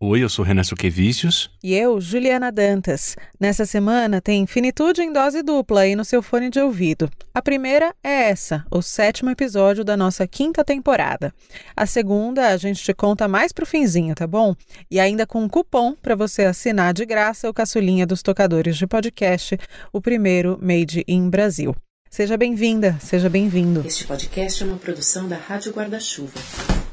Oi, 0.00 0.22
eu 0.22 0.28
sou 0.28 0.44
Renan 0.44 0.62
Suquevicius. 0.62 1.50
E 1.60 1.74
eu, 1.74 2.00
Juliana 2.00 2.52
Dantas. 2.52 3.16
Nessa 3.40 3.66
semana 3.66 4.20
tem 4.20 4.46
Finitude 4.46 5.02
em 5.02 5.12
dose 5.12 5.42
dupla 5.42 5.80
aí 5.80 5.96
no 5.96 6.04
seu 6.04 6.22
fone 6.22 6.50
de 6.50 6.60
ouvido. 6.60 7.10
A 7.34 7.42
primeira 7.42 7.92
é 8.00 8.30
essa, 8.30 8.64
o 8.70 8.80
sétimo 8.80 9.28
episódio 9.28 9.82
da 9.82 9.96
nossa 9.96 10.24
quinta 10.24 10.64
temporada. 10.64 11.34
A 11.76 11.84
segunda 11.84 12.46
a 12.46 12.56
gente 12.56 12.80
te 12.80 12.94
conta 12.94 13.26
mais 13.26 13.52
pro 13.52 13.66
finzinho, 13.66 14.14
tá 14.14 14.24
bom? 14.24 14.54
E 14.88 15.00
ainda 15.00 15.26
com 15.26 15.42
um 15.42 15.48
cupom 15.48 15.96
para 16.00 16.14
você 16.14 16.44
assinar 16.44 16.94
de 16.94 17.04
graça 17.04 17.50
o 17.50 17.54
caçulinha 17.54 18.06
dos 18.06 18.22
tocadores 18.22 18.76
de 18.76 18.86
podcast, 18.86 19.58
o 19.92 20.00
primeiro 20.00 20.60
Made 20.62 21.02
in 21.08 21.28
Brasil. 21.28 21.74
Seja 22.08 22.36
bem-vinda, 22.36 22.96
seja 23.00 23.28
bem-vindo. 23.28 23.84
Este 23.84 24.06
podcast 24.06 24.62
é 24.62 24.66
uma 24.66 24.76
produção 24.76 25.26
da 25.26 25.36
Rádio 25.36 25.72
Guarda-Chuva. 25.72 26.38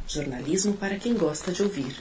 Jornalismo 0.07 0.73
para 0.73 0.95
quem 0.95 1.13
gosta 1.13 1.51
de 1.51 1.61
ouvir. 1.61 1.95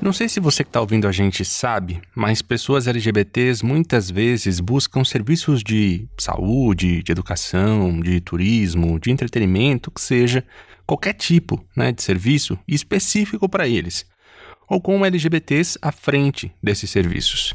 Não 0.00 0.12
sei 0.12 0.28
se 0.28 0.38
você 0.38 0.62
que 0.62 0.68
está 0.68 0.80
ouvindo 0.80 1.08
a 1.08 1.12
gente 1.12 1.44
sabe, 1.44 2.00
mas 2.14 2.40
pessoas 2.40 2.86
LGBTs 2.86 3.66
muitas 3.66 4.08
vezes 4.08 4.60
buscam 4.60 5.04
serviços 5.04 5.60
de 5.60 6.08
saúde, 6.16 7.02
de 7.02 7.10
educação, 7.10 8.00
de 8.00 8.20
turismo, 8.20 9.00
de 9.00 9.10
entretenimento, 9.10 9.90
que 9.90 10.00
seja 10.00 10.44
qualquer 10.86 11.14
tipo 11.14 11.64
né, 11.74 11.90
de 11.90 12.00
serviço 12.00 12.56
específico 12.66 13.48
para 13.48 13.66
eles, 13.66 14.06
ou 14.68 14.80
com 14.80 15.04
LGBTs 15.04 15.76
à 15.82 15.90
frente 15.90 16.52
desses 16.62 16.90
serviços. 16.90 17.52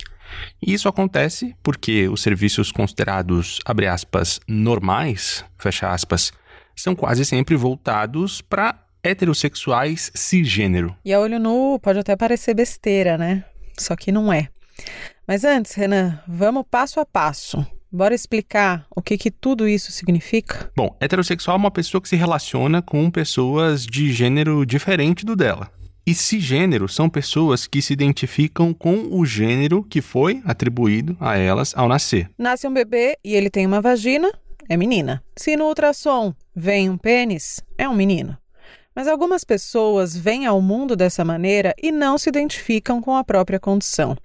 E 0.61 0.73
isso 0.73 0.89
acontece 0.89 1.55
porque 1.63 2.09
os 2.09 2.21
serviços 2.21 2.73
considerados, 2.73 3.61
abre 3.63 3.87
aspas, 3.87 4.41
normais, 4.49 5.45
fecha 5.57 5.89
aspas, 5.89 6.33
são 6.75 6.93
quase 6.93 7.23
sempre 7.23 7.55
voltados 7.55 8.41
para 8.41 8.82
heterossexuais 9.03 10.11
cisgênero. 10.13 10.95
E 11.03 11.13
a 11.13 11.19
olho 11.19 11.39
nu 11.39 11.79
pode 11.79 11.99
até 11.99 12.15
parecer 12.15 12.53
besteira, 12.53 13.17
né? 13.17 13.43
Só 13.77 13.95
que 13.95 14.11
não 14.11 14.31
é. 14.31 14.47
Mas 15.27 15.43
antes, 15.43 15.73
Renan, 15.73 16.19
vamos 16.27 16.65
passo 16.69 16.99
a 16.99 17.05
passo. 17.05 17.65
Bora 17.91 18.15
explicar 18.15 18.87
o 18.95 19.01
que, 19.01 19.17
que 19.17 19.29
tudo 19.29 19.67
isso 19.67 19.91
significa? 19.91 20.71
Bom, 20.75 20.95
heterossexual 20.99 21.55
é 21.55 21.59
uma 21.59 21.69
pessoa 21.69 22.01
que 22.01 22.09
se 22.09 22.15
relaciona 22.15 22.81
com 22.81 23.11
pessoas 23.11 23.85
de 23.85 24.11
gênero 24.11 24.65
diferente 24.65 25.23
do 25.23 25.35
dela. 25.35 25.69
E 26.05 26.13
cisgênero 26.13 26.89
são 26.89 27.09
pessoas 27.09 27.65
que 27.65 27.81
se 27.81 27.93
identificam 27.93 28.73
com 28.73 29.07
o 29.11 29.25
gênero 29.25 29.83
que 29.83 30.01
foi 30.01 30.41
atribuído 30.43 31.15
a 31.19 31.37
elas 31.37 31.73
ao 31.77 31.87
nascer. 31.87 32.29
Nasce 32.37 32.67
um 32.67 32.73
bebê 32.73 33.15
e 33.23 33.35
ele 33.35 33.49
tem 33.49 33.65
uma 33.65 33.79
vagina, 33.79 34.29
é 34.67 34.75
menina. 34.75 35.23
Se 35.37 35.55
no 35.55 35.65
ultrassom 35.65 36.33
vem 36.53 36.89
um 36.89 36.97
pênis, 36.97 37.61
é 37.77 37.87
um 37.87 37.95
menino. 37.95 38.35
Mas 38.95 39.07
algumas 39.07 39.43
pessoas 39.43 40.15
vêm 40.15 40.45
ao 40.45 40.61
mundo 40.61 40.95
dessa 40.95 41.25
maneira 41.25 41.73
e 41.81 41.91
não 41.91 42.17
se 42.17 42.29
identificam 42.29 43.01
com 43.01 43.15
a 43.15 43.23
própria 43.23 43.59
condição. 43.59 44.15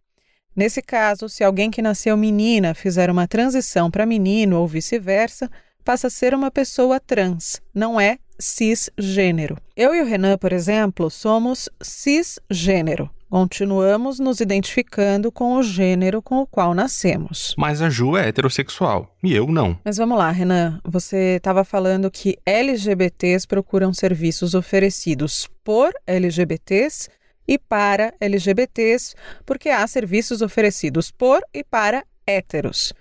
Nesse 0.55 0.83
caso, 0.83 1.29
se 1.29 1.45
alguém 1.45 1.71
que 1.71 1.81
nasceu 1.81 2.17
menina 2.17 2.75
fizer 2.75 3.11
uma 3.11 3.29
transição 3.29 3.91
para 3.91 4.05
menino 4.05 4.59
ou 4.59 4.67
vice-versa, 4.67 5.51
passa 5.85 6.09
a 6.09 6.11
ser 6.11 6.35
uma 6.35 6.51
pessoa 6.51 7.01
trans, 7.01 7.63
não 7.73 8.01
é 8.01 8.19
cisgênero. 8.39 9.57
Eu 9.77 9.95
e 9.95 10.01
o 10.01 10.05
Renan, 10.05 10.37
por 10.37 10.53
exemplo, 10.53 11.11
somos 11.11 11.69
cisgênero. 11.81 13.11
Continuamos 13.31 14.19
nos 14.19 14.41
identificando 14.41 15.31
com 15.31 15.57
o 15.57 15.63
gênero 15.63 16.23
com 16.23 16.37
o 16.39 16.47
qual 16.47 16.73
nascemos. 16.73 17.55
Mas 17.59 17.83
a 17.83 17.91
Ju 17.91 18.17
é 18.17 18.27
heterossexual 18.27 19.15
e 19.23 19.35
eu 19.35 19.47
não. 19.47 19.79
Mas 19.85 19.99
vamos 19.99 20.17
lá, 20.17 20.31
Renan. 20.31 20.81
Você 20.83 21.37
estava 21.37 21.63
falando 21.63 22.11
que 22.11 22.39
LGBTs 22.47 23.47
procuram 23.47 23.93
serviços 23.93 24.55
oferecidos 24.55 25.47
por 25.63 25.93
LGBTs 26.07 27.11
e 27.47 27.59
para 27.59 28.15
LGBTs, 28.19 29.15
porque 29.45 29.69
há 29.69 29.87
serviços 29.87 30.41
oferecidos 30.41 31.11
por 31.11 31.43
e 31.53 31.63
para 31.63 32.05
héteros. 32.27 32.95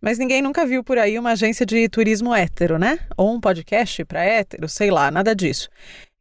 Mas 0.00 0.18
ninguém 0.18 0.40
nunca 0.40 0.64
viu 0.64 0.84
por 0.84 0.98
aí 0.98 1.18
uma 1.18 1.32
agência 1.32 1.66
de 1.66 1.88
turismo 1.88 2.34
hétero, 2.34 2.78
né? 2.78 2.98
Ou 3.16 3.34
um 3.34 3.40
podcast 3.40 4.04
para 4.04 4.24
hétero, 4.24 4.68
sei 4.68 4.90
lá, 4.90 5.10
nada 5.10 5.34
disso. 5.34 5.68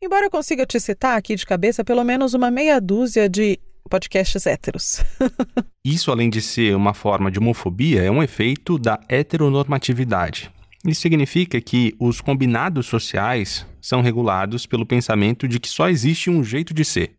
Embora 0.06 0.28
eu 0.28 0.30
consiga 0.30 0.68
te 0.68 0.80
citar 0.80 1.18
aqui 1.18 1.36
de 1.36 1.44
cabeça 1.48 1.84
pelo 1.84 2.04
menos 2.04 2.36
uma 2.36 2.52
meia 2.52 2.80
dúzia 2.80 3.28
de 3.28 3.60
podcasts 3.90 4.46
héteros. 4.46 5.04
Isso, 5.84 6.12
além 6.12 6.30
de 6.30 6.44
ser 6.44 6.76
uma 6.76 6.94
forma 6.94 7.32
de 7.32 7.40
homofobia, 7.40 8.04
é 8.04 8.12
um 8.12 8.22
efeito 8.22 8.78
da 8.78 9.00
heteronormatividade. 9.10 10.52
Isso 10.86 11.02
significa 11.02 11.60
que 11.60 11.96
os 12.00 12.22
combinados 12.22 12.86
sociais 12.86 13.66
são 13.82 14.02
regulados 14.02 14.68
pelo 14.68 14.86
pensamento 14.86 15.48
de 15.48 15.60
que 15.60 15.68
só 15.68 15.90
existe 15.90 16.30
um 16.30 16.44
jeito 16.44 16.72
de 16.72 16.86
ser. 16.86 17.16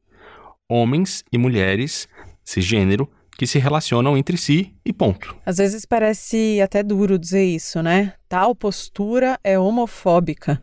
Homens 0.68 1.24
e 1.32 1.36
mulheres, 1.36 2.06
cisgênero, 2.44 3.10
que 3.36 3.48
se 3.48 3.58
relacionam 3.58 4.16
entre 4.16 4.36
si 4.36 4.72
e 4.84 4.92
ponto. 4.92 5.34
Às 5.44 5.56
vezes 5.56 5.84
parece 5.84 6.60
até 6.60 6.84
duro 6.84 7.18
dizer 7.18 7.46
isso, 7.46 7.82
né? 7.82 8.12
Tal 8.28 8.54
postura 8.54 9.40
é 9.42 9.58
homofóbica. 9.58 10.62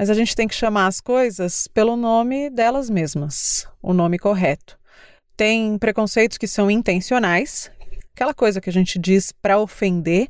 Mas 0.00 0.08
a 0.08 0.14
gente 0.14 0.34
tem 0.34 0.48
que 0.48 0.54
chamar 0.54 0.86
as 0.86 0.98
coisas 0.98 1.68
pelo 1.68 1.94
nome 1.94 2.48
delas 2.48 2.88
mesmas, 2.88 3.68
o 3.82 3.92
nome 3.92 4.18
correto. 4.18 4.78
Tem 5.36 5.76
preconceitos 5.76 6.38
que 6.38 6.46
são 6.46 6.70
intencionais, 6.70 7.70
aquela 8.14 8.32
coisa 8.32 8.62
que 8.62 8.70
a 8.70 8.72
gente 8.72 8.98
diz 8.98 9.30
para 9.30 9.58
ofender, 9.58 10.28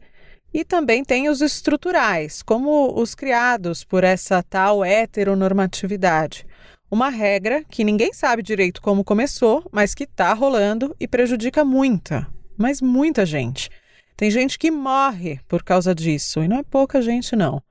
e 0.53 0.65
também 0.65 1.05
tem 1.05 1.29
os 1.29 1.41
estruturais, 1.41 2.43
como 2.43 3.01
os 3.01 3.15
criados 3.15 3.85
por 3.85 4.03
essa 4.03 4.43
tal 4.43 4.85
heteronormatividade. 4.85 6.45
Uma 6.91 7.09
regra 7.09 7.63
que 7.71 7.85
ninguém 7.85 8.13
sabe 8.13 8.43
direito 8.43 8.83
como 8.83 9.05
começou, 9.05 9.65
mas 9.71 9.95
que 9.95 10.03
está 10.03 10.33
rolando 10.33 10.97
e 10.99 11.07
prejudica 11.07 11.65
muita, 11.65 12.27
mas 12.59 12.83
muita 12.83 13.25
gente. 13.25 13.71
Tem 14.17 14.33
gente 14.33 14.59
que 14.59 14.69
morre 14.69 15.39
por 15.47 15.63
causa 15.63 15.95
disso, 15.95 16.43
e 16.43 16.49
não 16.49 16.59
é 16.59 16.65
pouca 16.65 17.01
gente, 17.01 17.37
não. 17.37 17.63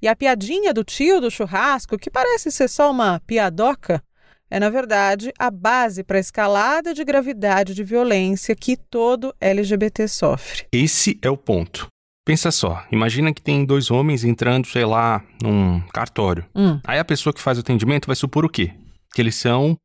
E 0.00 0.06
a 0.06 0.14
piadinha 0.14 0.72
do 0.72 0.84
tio 0.84 1.20
do 1.20 1.30
churrasco, 1.30 1.98
que 1.98 2.10
parece 2.10 2.50
ser 2.52 2.68
só 2.68 2.90
uma 2.90 3.20
piadoca, 3.26 4.02
é, 4.50 4.58
na 4.58 4.70
verdade, 4.70 5.32
a 5.38 5.50
base 5.50 6.02
para 6.02 6.16
a 6.16 6.20
escalada 6.20 6.94
de 6.94 7.04
gravidade 7.04 7.74
de 7.74 7.84
violência 7.84 8.54
que 8.54 8.76
todo 8.76 9.34
LGBT 9.40 10.08
sofre. 10.08 10.66
Esse 10.72 11.18
é 11.20 11.28
o 11.28 11.36
ponto. 11.36 11.88
Pensa 12.24 12.50
só, 12.50 12.84
imagina 12.92 13.32
que 13.32 13.40
tem 13.40 13.64
dois 13.64 13.90
homens 13.90 14.22
entrando, 14.22 14.66
sei 14.66 14.84
lá, 14.84 15.22
num 15.42 15.80
cartório. 15.92 16.44
Hum. 16.54 16.78
Aí 16.86 16.98
a 16.98 17.04
pessoa 17.04 17.32
que 17.32 17.40
faz 17.40 17.58
o 17.58 17.62
atendimento 17.62 18.06
vai 18.06 18.16
supor 18.16 18.44
o 18.44 18.48
quê? 18.50 18.72
Que 19.14 19.22
eles 19.22 19.34
são 19.34 19.76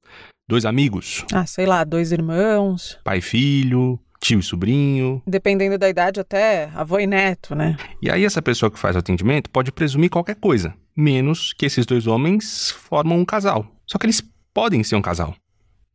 dois 0.47 0.65
amigos. 0.65 1.25
Ah, 1.33 1.45
sei 1.45 1.65
lá, 1.65 1.83
dois 1.83 2.11
irmãos. 2.11 2.99
Pai 3.03 3.19
e 3.19 3.21
filho, 3.21 3.99
tio 4.23 4.39
e 4.39 4.43
sobrinho. 4.43 5.21
Dependendo 5.27 5.77
da 5.77 5.89
idade, 5.89 6.21
até 6.21 6.69
avô 6.73 6.97
e 6.97 7.05
neto, 7.05 7.53
né? 7.53 7.75
E 8.01 8.09
aí 8.09 8.23
essa 8.23 8.41
pessoa 8.41 8.71
que 8.71 8.79
faz 8.79 8.95
o 8.95 8.99
atendimento 8.99 9.49
pode 9.49 9.71
presumir 9.71 10.09
qualquer 10.09 10.35
coisa, 10.35 10.73
menos 10.95 11.51
que 11.51 11.65
esses 11.65 11.85
dois 11.85 12.07
homens 12.07 12.71
formam 12.71 13.19
um 13.19 13.25
casal. 13.25 13.67
Só 13.85 13.97
que 13.97 14.05
eles 14.05 14.23
podem 14.53 14.81
ser 14.81 14.95
um 14.95 15.01
casal, 15.01 15.35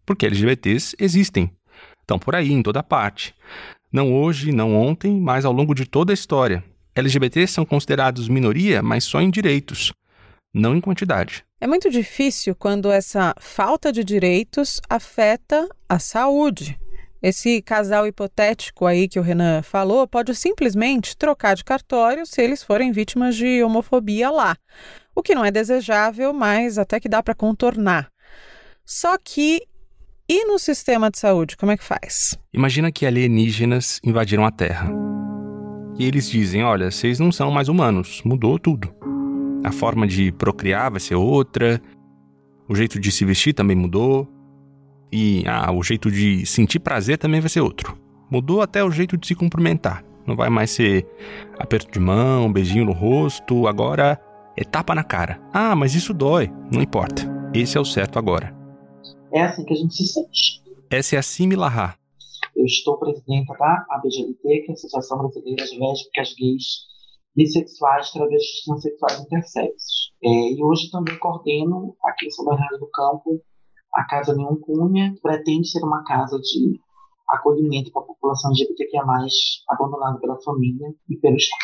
porque 0.05 0.27
LGBTs 0.27 0.95
existem. 1.01 1.51
Estão 2.01 2.19
por 2.19 2.35
aí, 2.35 2.53
em 2.53 2.63
toda 2.63 2.83
parte. 2.83 3.35
Não 3.91 4.13
hoje, 4.13 4.53
não 4.53 4.75
ontem, 4.75 5.19
mas 5.19 5.47
ao 5.47 5.53
longo 5.53 5.75
de 5.75 5.87
toda 5.87 6.13
a 6.13 6.15
história. 6.15 6.63
LGBTs 6.95 7.53
são 7.53 7.65
considerados 7.65 8.29
minoria, 8.29 8.83
mas 8.83 9.05
só 9.05 9.23
em 9.23 9.31
direitos, 9.31 9.93
não 10.53 10.77
em 10.77 10.81
quantidade. 10.81 11.45
É 11.61 11.67
muito 11.67 11.91
difícil 11.91 12.55
quando 12.55 12.91
essa 12.91 13.35
falta 13.41 13.91
de 13.91 14.05
direitos 14.05 14.81
afeta 14.89 15.67
a 15.89 15.99
saúde. 15.99 16.79
Esse 17.23 17.61
casal 17.61 18.07
hipotético 18.07 18.87
aí 18.87 19.09
que 19.09 19.19
o 19.19 19.23
Renan 19.23 19.63
falou 19.63 20.07
pode 20.07 20.35
simplesmente 20.35 21.17
trocar 21.17 21.57
de 21.57 21.65
cartório 21.65 22.25
se 22.25 22.41
eles 22.41 22.63
forem 22.63 22.93
vítimas 22.93 23.35
de 23.35 23.63
homofobia 23.63 24.31
lá. 24.31 24.57
O 25.15 25.23
que 25.23 25.35
não 25.35 25.45
é 25.45 25.51
desejável, 25.51 26.33
mas 26.33 26.79
até 26.79 27.01
que 27.01 27.09
dá 27.09 27.23
para 27.23 27.35
contornar. 27.35 28.09
Só 28.85 29.19
que 29.19 29.63
e 30.29 30.45
no 30.45 30.59
sistema 30.59 31.11
de 31.11 31.19
saúde, 31.19 31.57
como 31.57 31.73
é 31.73 31.77
que 31.77 31.83
faz? 31.83 32.39
Imagina 32.53 32.93
que 32.93 33.07
alienígenas 33.07 33.99
invadiram 34.05 34.45
a 34.45 34.51
Terra. 34.51 34.91
E 35.99 36.05
eles 36.05 36.31
dizem: 36.31 36.63
olha, 36.63 36.91
vocês 36.91 37.19
não 37.19 37.33
são 37.33 37.51
mais 37.51 37.69
humanos, 37.69 38.23
mudou 38.25 38.59
tudo. 38.59 38.95
A 39.65 39.73
forma 39.73 40.07
de 40.07 40.31
procriar 40.31 40.91
vai 40.91 41.01
ser 41.01 41.17
outra, 41.17 41.81
o 42.69 42.75
jeito 42.75 43.01
de 43.01 43.11
se 43.11 43.25
vestir 43.25 43.55
também 43.55 43.75
mudou, 43.75 44.29
e 45.13 45.45
ah, 45.47 45.73
o 45.73 45.83
jeito 45.83 46.11
de 46.11 46.45
sentir 46.47 46.79
prazer 46.79 47.19
também 47.19 47.41
vai 47.41 47.49
ser 47.49 47.61
outro. 47.61 47.99
Mudou 48.31 48.61
até 48.61 48.85
o 48.85 48.91
jeito 48.91 49.17
de 49.17 49.27
se 49.27 49.35
cumprimentar. 49.35 50.05
Não 50.27 50.37
vai 50.37 50.51
mais 50.51 50.71
ser 50.71 51.07
aperto 51.59 51.91
de 51.91 51.99
mão, 51.99 52.53
beijinho 52.53 52.85
no 52.85 52.93
rosto, 52.93 53.67
agora 53.67 54.21
é 54.57 54.65
tapa 54.65 54.95
na 54.95 55.03
cara. 55.03 55.41
Ah, 55.53 55.75
mas 55.75 55.95
isso 55.95 56.13
dói. 56.13 56.53
Não 56.71 56.83
importa. 56.83 57.23
Esse 57.55 57.79
é 57.79 57.81
o 57.81 57.85
certo 57.85 58.19
agora. 58.19 58.55
É 59.33 59.43
assim 59.43 59.65
que 59.65 59.73
a 59.73 59.77
gente 59.77 59.95
se 59.95 60.07
sente. 60.07 60.63
Essa 60.91 61.17
é 61.17 61.19
a 61.19 61.23
Simi 61.23 61.57
Lahá. 61.57 61.97
Eu 62.57 62.65
estou 62.65 62.99
presidenta 62.99 63.55
da 63.55 63.87
ABGLT, 63.91 64.43
que 64.43 64.67
é 64.67 64.71
a 64.71 64.73
Associação 64.73 65.19
Brasileira 65.19 65.65
de 65.65 65.79
Lésbicas, 65.79 66.35
Gays, 66.35 66.65
Bissexuais, 67.37 68.11
Travestis, 68.11 68.65
Transsexuais 68.65 69.19
e 69.19 69.23
Intersexos. 69.23 70.13
É, 70.25 70.29
e 70.29 70.63
hoje 70.63 70.91
também 70.91 71.17
coordeno, 71.19 71.97
aqui 72.05 72.27
em 72.27 72.31
São 72.31 72.45
Bernardo 72.45 72.79
do 72.79 72.91
Campo, 72.91 73.41
A 73.95 74.05
Casa 74.05 74.35
Nenhum 74.35 74.57
Cunha 74.61 75.15
pretende 75.23 75.69
ser 75.69 75.83
uma 75.85 76.05
casa 76.05 76.39
de 76.39 76.81
acolhimento 77.29 77.93
para 77.93 78.03
a 78.03 78.07
população 78.07 78.51
LGBTQIA+, 78.51 79.03
abandonada 79.69 80.19
pela 80.19 80.41
família 80.41 80.95
e 81.09 81.17
pelo 81.17 81.37
Estado. 81.37 81.61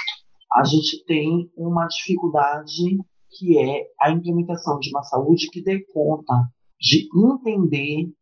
A 0.52 0.64
gente 0.64 1.04
tem 1.04 1.50
uma 1.56 1.86
dificuldade 1.86 2.98
que 3.30 3.58
é 3.58 3.86
a 4.00 4.10
implementação 4.10 4.78
de 4.78 4.90
uma 4.90 5.02
saúde 5.02 5.48
que 5.50 5.62
dê 5.62 5.84
conta 5.92 6.34
de 6.78 7.08
entender 7.14 8.12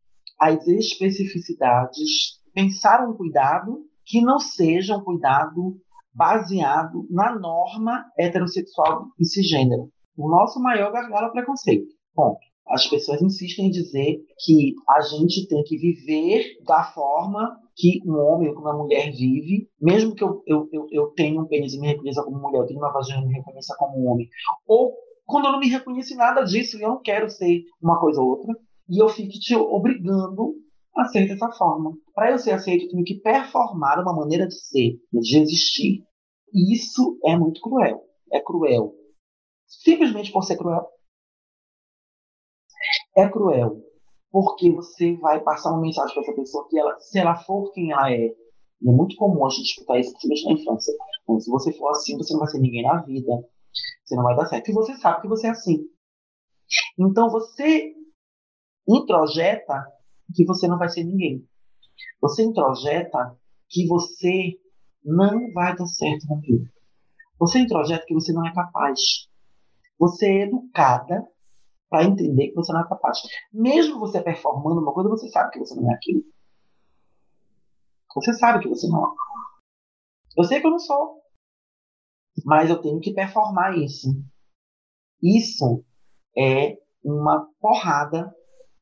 as 0.41 0.67
especificidades, 0.67 2.41
pensar 2.55 3.07
um 3.07 3.15
cuidado 3.15 3.85
que 4.05 4.21
não 4.21 4.39
seja 4.39 4.97
um 4.97 5.05
cuidado 5.05 5.77
baseado 6.15 7.07
na 7.11 7.39
norma 7.39 8.05
heterossexual 8.19 9.07
e 9.19 9.25
cisgênero. 9.25 9.91
O 10.17 10.29
nosso 10.29 10.61
maior 10.61 10.93
gargalo 10.93 11.27
é 11.27 11.29
o 11.29 11.33
preconceito. 11.33 11.87
Ponto. 12.15 12.52
As 12.69 12.87
pessoas 12.87 13.21
insistem 13.21 13.67
em 13.67 13.71
dizer 13.71 14.21
que 14.39 14.75
a 14.89 15.01
gente 15.01 15.47
tem 15.49 15.63
que 15.65 15.77
viver 15.77 16.57
da 16.65 16.85
forma 16.85 17.59
que 17.77 18.01
um 18.07 18.19
homem 18.19 18.51
ou 18.51 18.59
uma 18.59 18.77
mulher 18.77 19.11
vive, 19.11 19.69
mesmo 19.81 20.15
que 20.15 20.23
eu, 20.23 20.43
eu, 20.47 20.69
eu, 20.73 20.87
eu 20.91 21.07
tenha 21.17 21.41
um 21.41 21.47
pênis 21.47 21.75
e 21.75 21.81
me 21.81 21.89
reconheça 21.89 22.23
como 22.23 22.39
mulher, 22.39 22.61
eu 22.61 22.67
tenha 22.67 22.79
uma 22.79 22.93
vagina 22.93 23.23
e 23.23 23.27
me 23.27 23.35
reconheça 23.35 23.75
como 23.79 24.05
homem, 24.05 24.29
ou 24.67 24.95
quando 25.25 25.47
eu 25.47 25.53
não 25.53 25.61
me 25.61 25.69
reconheço 25.69 26.15
nada 26.17 26.43
disso 26.43 26.79
e 26.79 26.83
eu 26.83 26.91
não 26.91 27.03
quero 27.03 27.31
ser 27.31 27.63
uma 27.81 27.99
coisa 27.99 28.21
ou 28.21 28.29
outra, 28.29 28.55
e 28.89 29.03
eu 29.03 29.09
fico 29.09 29.33
te 29.33 29.55
obrigando 29.57 30.55
a 30.95 31.05
ser 31.05 31.27
dessa 31.27 31.51
forma. 31.53 31.93
Para 32.15 32.33
eu 32.33 32.39
ser 32.39 32.53
aceito, 32.53 32.85
eu 32.85 32.91
tenho 32.91 33.05
que 33.05 33.21
performar 33.21 34.01
uma 34.01 34.15
maneira 34.15 34.47
de 34.47 34.55
ser, 34.55 34.99
de 35.13 35.39
existir. 35.39 36.05
E 36.53 36.75
isso 36.75 37.19
é 37.25 37.37
muito 37.37 37.61
cruel. 37.61 38.03
É 38.31 38.41
cruel. 38.41 38.93
Simplesmente 39.67 40.31
por 40.31 40.43
ser 40.43 40.59
cruel. 40.59 40.87
É 43.17 43.29
cruel. 43.29 43.83
Porque 44.31 44.71
você 44.71 45.15
vai 45.17 45.41
passar 45.41 45.71
uma 45.73 45.81
mensagem 45.81 46.15
para 46.15 46.23
essa 46.23 46.33
pessoa 46.35 46.67
que 46.69 46.79
ela, 46.79 46.99
se 47.01 47.19
ela 47.19 47.37
for 47.37 47.71
quem 47.73 47.93
ela 47.93 48.11
é, 48.11 48.35
e 48.83 48.89
é 48.89 48.93
muito 48.93 49.15
comum 49.17 49.47
a 49.47 49.51
gente 49.51 49.67
escutar 49.67 50.01
isso, 50.01 50.13
principalmente 50.13 50.45
na 50.45 50.53
infância. 50.63 50.95
Então, 51.23 51.39
se 51.39 51.51
você 51.51 51.73
for 51.73 51.91
assim, 51.91 52.17
você 52.17 52.33
não 52.33 52.41
vai 52.41 52.49
ser 52.49 52.59
ninguém 52.59 52.83
na 52.83 53.01
vida. 53.03 53.31
Você 54.05 54.17
não 54.17 54.25
vai 54.25 54.35
dar 54.35 54.47
certo. 54.47 54.71
E 54.71 54.75
você 54.75 54.97
sabe 54.97 55.23
que 55.23 55.29
você 55.29 55.47
é 55.47 55.51
assim. 55.51 55.87
Então 56.99 57.31
você 57.31 57.95
introjeta 58.89 59.87
que 60.35 60.45
você 60.45 60.67
não 60.67 60.79
vai 60.79 60.89
ser 60.89 61.05
ninguém. 61.05 61.47
Você 62.21 62.43
introjeta 62.43 63.37
que 63.69 63.87
você 63.87 64.59
não 65.05 65.53
vai 65.53 65.77
dar 65.77 65.87
certo 65.87 66.27
na 66.29 66.37
vida. 66.41 66.71
Você 67.39 67.59
introjeta 67.59 68.05
que 68.07 68.15
você 68.15 68.33
não 68.33 68.47
é 68.47 68.55
capaz. 68.55 69.29
Você 69.99 70.27
é 70.27 70.43
educada 70.43 71.27
para 71.93 72.05
entender 72.05 72.49
que 72.49 72.55
você 72.55 72.73
não 72.73 72.81
é 72.81 72.89
capaz. 72.89 73.19
Mesmo 73.53 74.01
você 74.01 74.23
performando 74.23 74.81
uma 74.81 74.95
coisa, 74.95 75.11
você 75.11 75.29
sabe 75.29 75.51
que 75.51 75.59
você 75.59 75.75
não 75.75 75.91
é 75.91 75.95
aquilo. 75.95 76.23
Você 78.15 78.33
sabe 78.33 78.63
que 78.63 78.69
você 78.69 78.89
não 78.89 79.05
é. 79.05 79.11
Eu 80.39 80.45
sei 80.45 80.59
que 80.59 80.67
eu 80.67 80.71
não 80.71 80.79
sou. 80.79 81.21
Mas 82.47 82.71
eu 82.71 82.81
tenho 82.81 82.99
que 82.99 83.13
performar 83.13 83.77
isso. 83.77 84.09
Isso 85.23 85.85
é 86.37 86.79
uma 87.05 87.47
porrada 87.61 88.35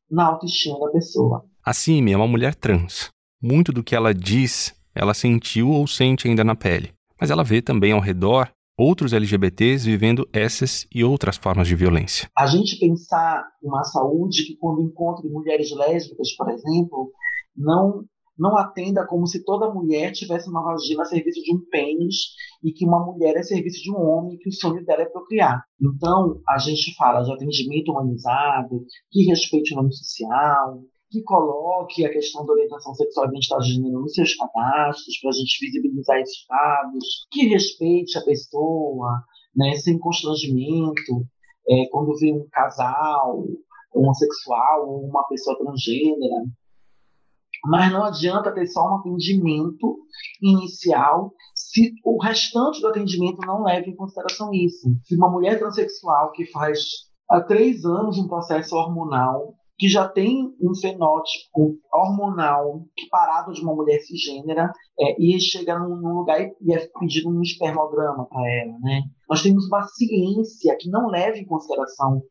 na 0.09 0.27
autoestima 0.27 0.79
da 0.79 0.91
pessoa. 0.93 1.45
A 1.65 1.71
é 1.71 2.15
uma 2.15 2.27
mulher 2.27 2.55
trans. 2.55 3.09
Muito 3.41 3.73
do 3.73 3.83
que 3.83 3.93
ela 3.93 4.13
diz, 4.13 4.73
ela 4.95 5.13
sentiu 5.13 5.69
ou 5.69 5.85
sente 5.85 6.29
ainda 6.29 6.45
na 6.45 6.55
pele. 6.55 6.93
Mas 7.19 7.29
ela 7.29 7.43
vê 7.43 7.61
também 7.61 7.91
ao 7.91 7.99
redor 7.99 8.49
outros 8.77 9.13
LGBTs 9.13 9.85
vivendo 9.85 10.27
essas 10.33 10.87
e 10.93 11.03
outras 11.03 11.37
formas 11.37 11.67
de 11.67 11.75
violência. 11.75 12.29
A 12.37 12.45
gente 12.45 12.79
pensar 12.79 13.43
uma 13.61 13.83
saúde 13.83 14.45
que, 14.45 14.57
quando 14.57 14.81
encontra 14.81 15.29
mulheres 15.29 15.71
lésbicas, 15.71 16.35
por 16.35 16.49
exemplo, 16.49 17.11
não 17.55 18.05
não 18.41 18.57
atenda 18.57 19.05
como 19.05 19.27
se 19.27 19.43
toda 19.43 19.71
mulher 19.71 20.11
tivesse 20.13 20.49
uma 20.49 20.63
vagina 20.63 21.03
a 21.03 21.05
serviço 21.05 21.39
de 21.43 21.53
um 21.53 21.59
pênis 21.69 22.33
e 22.63 22.71
que 22.71 22.85
uma 22.85 23.05
mulher 23.05 23.35
é 23.35 23.43
serviço 23.43 23.83
de 23.83 23.91
um 23.91 24.01
homem 24.01 24.37
que 24.39 24.49
o 24.49 24.51
sonho 24.51 24.83
dela 24.83 25.03
é 25.03 25.05
procriar. 25.05 25.63
Então, 25.79 26.41
a 26.49 26.57
gente 26.57 26.95
fala 26.95 27.21
de 27.21 27.31
atendimento 27.31 27.91
humanizado, 27.91 28.83
que 29.11 29.25
respeite 29.25 29.73
o 29.73 29.77
nome 29.77 29.93
social, 29.93 30.81
que 31.11 31.21
coloque 31.23 32.05
a 32.05 32.11
questão 32.11 32.45
da 32.45 32.53
orientação 32.53 32.95
sexual 32.95 33.25
e 33.27 33.29
identidade 33.29 33.65
de 33.65 33.73
gênero 33.73 33.99
nos 33.99 34.13
seus 34.13 34.33
cadastros, 34.33 35.19
para 35.19 35.29
a 35.29 35.33
gente 35.33 35.65
visibilizar 35.65 36.17
esses 36.19 36.45
dados, 36.47 37.27
que 37.29 37.47
respeite 37.47 38.17
a 38.17 38.23
pessoa, 38.23 39.21
né, 39.55 39.75
sem 39.75 39.99
constrangimento, 39.99 41.27
é, 41.69 41.85
quando 41.91 42.17
vê 42.17 42.31
um 42.33 42.47
casal 42.49 43.45
homossexual 43.93 44.89
ou 44.89 45.05
uma 45.05 45.27
pessoa 45.27 45.57
transgênera, 45.57 46.45
mas 47.65 47.91
não 47.91 48.05
adianta 48.05 48.53
ter 48.53 48.65
só 48.67 48.81
um 48.81 48.95
atendimento 48.95 49.99
inicial 50.41 51.33
se 51.53 51.93
o 52.03 52.17
restante 52.17 52.81
do 52.81 52.87
atendimento 52.87 53.45
não 53.45 53.63
leva 53.63 53.87
em 53.87 53.95
consideração 53.95 54.51
isso. 54.53 54.89
Se 55.03 55.15
uma 55.15 55.29
mulher 55.29 55.59
transexual 55.59 56.31
que 56.31 56.45
faz 56.45 56.79
há 57.29 57.41
três 57.41 57.85
anos 57.85 58.17
um 58.17 58.27
processo 58.27 58.75
hormonal, 58.75 59.53
que 59.81 59.89
já 59.89 60.07
tem 60.07 60.53
um 60.61 60.75
fenótipo 60.75 61.75
hormonal 61.91 62.85
parado 63.09 63.51
de 63.51 63.63
uma 63.63 63.73
mulher 63.73 63.99
cisgênera, 64.01 64.71
é, 64.99 65.19
e 65.19 65.41
chega 65.41 65.79
num, 65.79 66.19
lugar 66.19 66.39
e 66.39 66.71
é 66.71 66.87
pedido 66.99 67.29
um 67.29 67.41
espermograma 67.41 68.27
para 68.27 68.47
ela, 68.47 68.77
né? 68.79 69.01
Nós 69.27 69.41
temos 69.41 69.65
uma 69.65 69.81
ciência 69.87 70.77
que 70.79 70.87
não 70.87 71.07
leva 71.07 71.35
em 71.35 71.47
consideração 71.47 72.21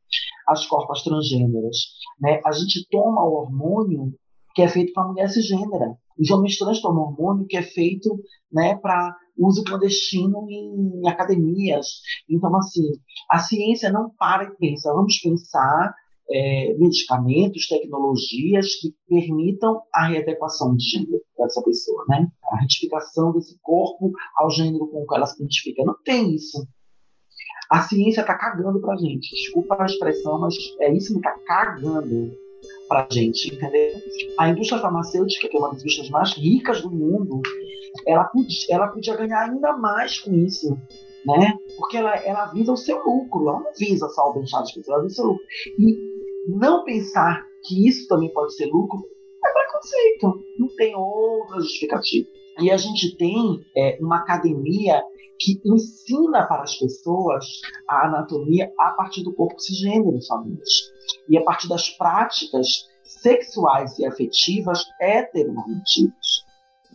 as 0.46 0.64
corpas 0.64 1.02
transgêneras, 1.02 1.76
né? 2.20 2.40
A 2.46 2.52
gente 2.52 2.86
toma 2.88 3.24
o 3.24 3.32
hormônio 3.32 4.14
que 4.54 4.62
é 4.62 4.68
feito 4.68 4.92
para 4.92 5.08
mulher 5.08 5.28
cisgênera. 5.28 5.98
Os 6.20 6.30
homens 6.30 6.56
trans 6.56 6.80
tomam 6.80 7.02
hormônio 7.02 7.48
que 7.48 7.56
é 7.56 7.62
feito 7.62 8.16
né, 8.52 8.76
para 8.76 9.16
uso 9.36 9.64
clandestino 9.64 10.46
em, 10.48 11.00
em 11.02 11.08
academias. 11.08 11.86
Então, 12.28 12.54
assim, 12.54 12.92
a 13.28 13.40
ciência 13.40 13.90
não 13.90 14.08
para 14.16 14.44
e 14.44 14.56
pensa, 14.56 14.92
vamos 14.92 15.18
pensar 15.18 15.92
é, 16.30 16.74
medicamentos, 16.78 17.66
tecnologias 17.66 18.74
que 18.76 18.94
permitam 19.08 19.82
a 19.92 20.08
readequação 20.08 20.76
de 20.76 20.84
gênero 20.84 21.20
dessa 21.36 21.62
pessoa, 21.62 22.04
né? 22.08 22.28
A 22.52 22.60
retificação 22.60 23.32
desse 23.32 23.58
corpo 23.60 24.12
ao 24.36 24.50
gênero 24.50 24.86
com 24.88 25.02
o 25.02 25.06
qual 25.06 25.18
ela 25.18 25.26
se 25.26 25.36
identifica. 25.36 25.84
Não 25.84 25.96
tem 26.04 26.34
isso. 26.34 26.66
A 27.70 27.82
ciência 27.82 28.22
está 28.22 28.34
cagando 28.34 28.80
para 28.80 28.94
a 28.94 28.96
gente. 28.96 29.30
Desculpa 29.34 29.76
a 29.78 29.86
expressão, 29.86 30.40
mas 30.40 30.54
é 30.80 30.92
isso 30.92 31.12
que 31.12 31.18
está 31.18 31.36
cagando 31.46 32.32
para 32.88 33.06
a 33.08 33.14
gente, 33.14 33.54
entendeu? 33.54 33.94
A 34.38 34.48
indústria 34.48 34.80
farmacêutica, 34.80 35.48
que 35.48 35.56
é 35.56 35.60
uma 35.60 35.70
das 35.70 35.80
indústrias 35.80 36.10
mais 36.10 36.32
ricas 36.32 36.82
do 36.82 36.90
mundo, 36.90 37.40
ela 38.06 38.24
podia, 38.24 38.66
ela 38.70 38.88
podia 38.88 39.16
ganhar 39.16 39.48
ainda 39.48 39.76
mais 39.76 40.18
com 40.18 40.34
isso, 40.34 40.76
né? 41.24 41.56
Porque 41.76 41.96
ela, 41.96 42.16
ela 42.16 42.46
visa 42.46 42.72
o 42.72 42.76
seu 42.76 43.02
lucro, 43.04 43.48
ela 43.48 43.60
não 43.60 43.72
visa 43.78 44.08
só 44.08 44.30
o 44.30 44.34
bem-estar 44.34 44.60
das 44.60 44.72
pessoas, 44.72 44.88
ela 44.88 45.02
visa 45.02 45.12
o 45.12 45.16
seu 45.16 45.26
lucro. 45.26 45.44
E 45.78 46.09
não 46.46 46.84
pensar 46.84 47.46
que 47.64 47.88
isso 47.88 48.08
também 48.08 48.32
pode 48.32 48.54
ser 48.54 48.66
lucro 48.66 48.98
é 49.44 49.52
preconceito, 49.52 50.44
não 50.58 50.68
tem 50.76 50.94
outra 50.94 51.60
justificativa. 51.60 52.28
E 52.60 52.70
a 52.70 52.76
gente 52.76 53.16
tem 53.16 53.64
é, 53.76 53.98
uma 54.00 54.18
academia 54.18 55.02
que 55.38 55.60
ensina 55.64 56.46
para 56.46 56.62
as 56.62 56.76
pessoas 56.76 57.46
a 57.88 58.06
anatomia 58.06 58.70
a 58.78 58.90
partir 58.90 59.22
do 59.22 59.32
corpo 59.32 59.58
cisgênero 59.58 60.20
somente. 60.20 60.92
E 61.28 61.38
a 61.38 61.42
partir 61.42 61.68
das 61.68 61.88
práticas 61.88 62.86
sexuais 63.02 63.98
e 63.98 64.04
afetivas 64.04 64.84
heteronormativas. 65.00 66.44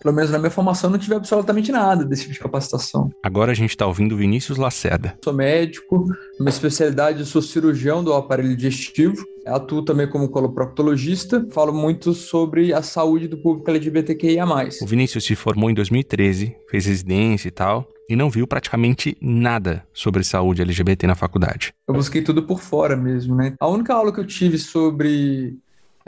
Pelo 0.02 0.14
menos 0.14 0.32
na 0.32 0.38
minha 0.38 0.52
formação 0.52 0.90
não 0.90 1.00
tive 1.00 1.16
absolutamente 1.16 1.72
nada 1.72 2.06
desse 2.06 2.24
tipo 2.24 2.34
de 2.34 2.40
capacitação. 2.40 3.10
Agora 3.24 3.52
a 3.52 3.56
gente 3.56 3.72
está 3.72 3.88
ouvindo 3.88 4.16
Vinícius 4.16 4.58
Lacerda. 4.58 5.18
Sou 5.24 5.34
médico, 5.34 6.06
minha 6.40 6.50
especialidade 6.50 7.26
sou 7.26 7.42
cirurgião 7.42 8.04
do 8.04 8.14
aparelho 8.14 8.56
digestivo, 8.56 9.26
atuo 9.46 9.84
também 9.84 10.08
como 10.08 10.30
coloproctologista, 10.30 11.46
falo 11.52 11.74
muito 11.74 12.14
sobre 12.14 12.74
a 12.74 12.82
saúde 12.82 13.28
do 13.28 13.38
público 13.38 13.70
LGBTQIA+. 13.70 14.46
O 14.82 14.86
Vinícius 14.86 15.24
se 15.24 15.36
formou 15.36 15.70
em 15.70 15.74
2013, 15.74 16.56
fez 16.70 16.86
residência 16.86 17.48
e 17.48 17.52
tal, 17.52 17.88
e 18.10 18.16
não 18.16 18.30
viu 18.30 18.46
praticamente 18.46 19.18
nada 19.22 19.86
sobre 19.94 20.24
saúde 20.24 20.62
LGBT 20.62 21.08
na 21.08 21.16
faculdade. 21.16 21.74
Eu 21.88 21.94
busquei 21.94 22.22
tudo 22.22 22.44
por 22.44 22.60
fora 22.60 22.96
mesmo, 22.96 23.36
né? 23.36 23.54
A 23.60 23.68
única 23.68 23.94
aula 23.94 24.12
que 24.12 24.20
eu 24.20 24.28
tive 24.28 24.58
sobre 24.58 25.58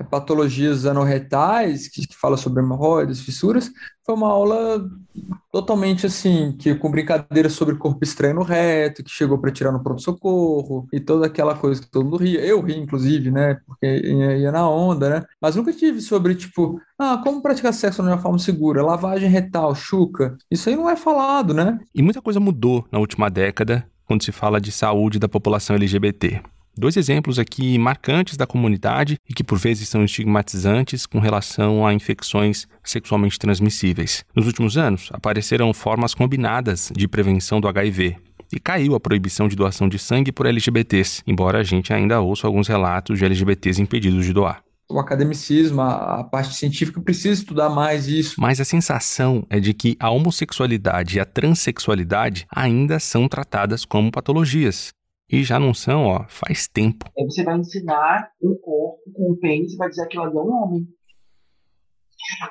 patologias 0.03 0.85
anorretais, 0.85 1.87
que, 1.87 2.07
que 2.07 2.15
fala 2.15 2.37
sobre 2.37 2.61
hemorroidas, 2.61 3.19
fissuras, 3.19 3.71
foi 4.05 4.15
uma 4.15 4.29
aula 4.29 4.89
totalmente 5.51 6.05
assim, 6.05 6.55
que 6.57 6.73
com 6.75 6.89
brincadeira 6.89 7.49
sobre 7.49 7.75
corpo 7.75 8.03
estranho 8.03 8.35
no 8.35 8.43
reto, 8.43 9.03
que 9.03 9.09
chegou 9.09 9.37
para 9.37 9.51
tirar 9.51 9.71
no 9.71 9.83
pronto-socorro, 9.83 10.87
e 10.93 10.99
toda 10.99 11.25
aquela 11.25 11.55
coisa 11.55 11.81
que 11.81 11.89
todo 11.89 12.05
mundo 12.05 12.17
ria. 12.17 12.39
Eu 12.39 12.61
ri, 12.61 12.77
inclusive, 12.77 13.31
né? 13.31 13.59
Porque 13.65 13.85
ia, 13.85 14.37
ia, 14.37 14.51
na 14.51 14.69
onda, 14.69 15.09
né? 15.09 15.25
Mas 15.41 15.55
nunca 15.55 15.73
tive 15.73 15.99
sobre, 15.99 16.35
tipo, 16.35 16.79
ah, 16.97 17.19
como 17.21 17.41
praticar 17.41 17.73
sexo 17.73 18.01
de 18.01 18.07
uma 18.07 18.17
forma 18.17 18.39
segura, 18.39 18.81
lavagem 18.81 19.29
retal, 19.29 19.75
chuca. 19.75 20.37
Isso 20.49 20.69
aí 20.69 20.75
não 20.75 20.89
é 20.89 20.95
falado, 20.95 21.53
né? 21.53 21.77
E 21.93 22.01
muita 22.01 22.21
coisa 22.21 22.39
mudou 22.39 22.85
na 22.91 22.99
última 22.99 23.29
década 23.29 23.85
quando 24.05 24.23
se 24.23 24.31
fala 24.31 24.61
de 24.61 24.71
saúde 24.71 25.19
da 25.19 25.27
população 25.27 25.75
LGBT. 25.75 26.41
Dois 26.77 26.95
exemplos 26.95 27.39
aqui 27.39 27.77
marcantes 27.77 28.37
da 28.37 28.45
comunidade 28.45 29.17
e 29.27 29.33
que 29.33 29.43
por 29.43 29.57
vezes 29.57 29.89
são 29.89 30.03
estigmatizantes 30.03 31.07
com 31.07 31.19
relação 31.19 31.85
a 31.85 31.93
infecções 31.93 32.67
sexualmente 32.83 33.39
transmissíveis. 33.39 34.23
Nos 34.35 34.45
últimos 34.45 34.77
anos, 34.77 35.09
apareceram 35.11 35.73
formas 35.73 36.13
combinadas 36.13 36.91
de 36.95 37.07
prevenção 37.07 37.59
do 37.59 37.67
HIV, 37.67 38.17
e 38.53 38.59
caiu 38.59 38.95
a 38.95 38.99
proibição 38.99 39.47
de 39.47 39.55
doação 39.55 39.89
de 39.89 39.99
sangue 39.99 40.31
por 40.31 40.45
LGBTs, 40.45 41.21
embora 41.27 41.59
a 41.59 41.63
gente 41.63 41.91
ainda 41.91 42.21
ouça 42.21 42.47
alguns 42.47 42.67
relatos 42.67 43.19
de 43.19 43.25
LGBTs 43.25 43.81
impedidos 43.81 44.25
de 44.25 44.31
doar 44.31 44.61
o 44.89 44.99
academicismo, 44.99 45.81
a, 45.81 46.21
a, 46.21 46.23
parte 46.23 46.55
científica 46.55 47.01
precisa 47.01 47.33
estudar 47.33 47.69
mais 47.69 48.07
isso. 48.07 48.39
Mas 48.39 48.61
a 48.61 48.65
sensação 48.65 49.45
é 49.49 49.59
de 49.59 49.73
que 49.73 49.97
a 49.99 50.09
homossexualidade 50.09 51.17
e 51.17 51.19
a 51.19 51.25
transexualidade 51.25 52.47
ainda 52.49 52.99
são 52.99 53.27
tratadas 53.27 53.83
como 53.83 54.11
patologias. 54.11 54.89
E 55.29 55.43
já 55.43 55.59
não 55.59 55.73
são, 55.73 56.05
ó, 56.05 56.25
faz 56.29 56.67
tempo. 56.67 57.05
Aí 57.17 57.25
você 57.25 57.43
vai 57.43 57.57
ensinar 57.57 58.31
um 58.41 58.55
corpo 58.55 59.01
com 59.13 59.31
um 59.33 59.35
pênis 59.35 59.73
e 59.73 59.77
vai 59.77 59.89
dizer 59.89 60.07
que 60.07 60.17
ali 60.17 60.37
é 60.37 60.39
um 60.39 60.53
homem. 60.53 60.87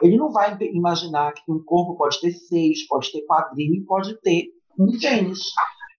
Ele 0.02 0.16
não 0.16 0.30
vai 0.30 0.56
imaginar 0.60 1.32
que 1.32 1.50
um 1.50 1.62
corpo 1.64 1.96
pode 1.96 2.20
ter 2.20 2.32
seis, 2.32 2.86
pode 2.86 3.10
ter 3.10 3.22
quadril, 3.22 3.84
pode 3.86 4.20
ter 4.20 4.48
um 4.78 4.86
pênis. 4.98 5.40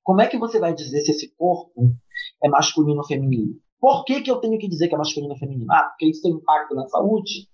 Como 0.03 0.21
é 0.21 0.27
que 0.27 0.37
você 0.37 0.59
vai 0.59 0.73
dizer 0.73 1.01
se 1.01 1.11
esse 1.11 1.35
corpo 1.35 1.95
é 2.43 2.49
masculino 2.49 2.99
ou 2.99 3.07
feminino? 3.07 3.55
Por 3.79 4.05
que, 4.05 4.21
que 4.21 4.29
eu 4.29 4.37
tenho 4.37 4.57
que 4.59 4.67
dizer 4.67 4.87
que 4.87 4.95
é 4.95 4.97
masculino 4.97 5.33
ou 5.33 5.39
feminino? 5.39 5.71
Ah, 5.71 5.83
porque 5.89 6.09
isso 6.09 6.21
tem 6.21 6.31
impacto 6.31 6.75
na 6.75 6.87
saúde? 6.87 7.49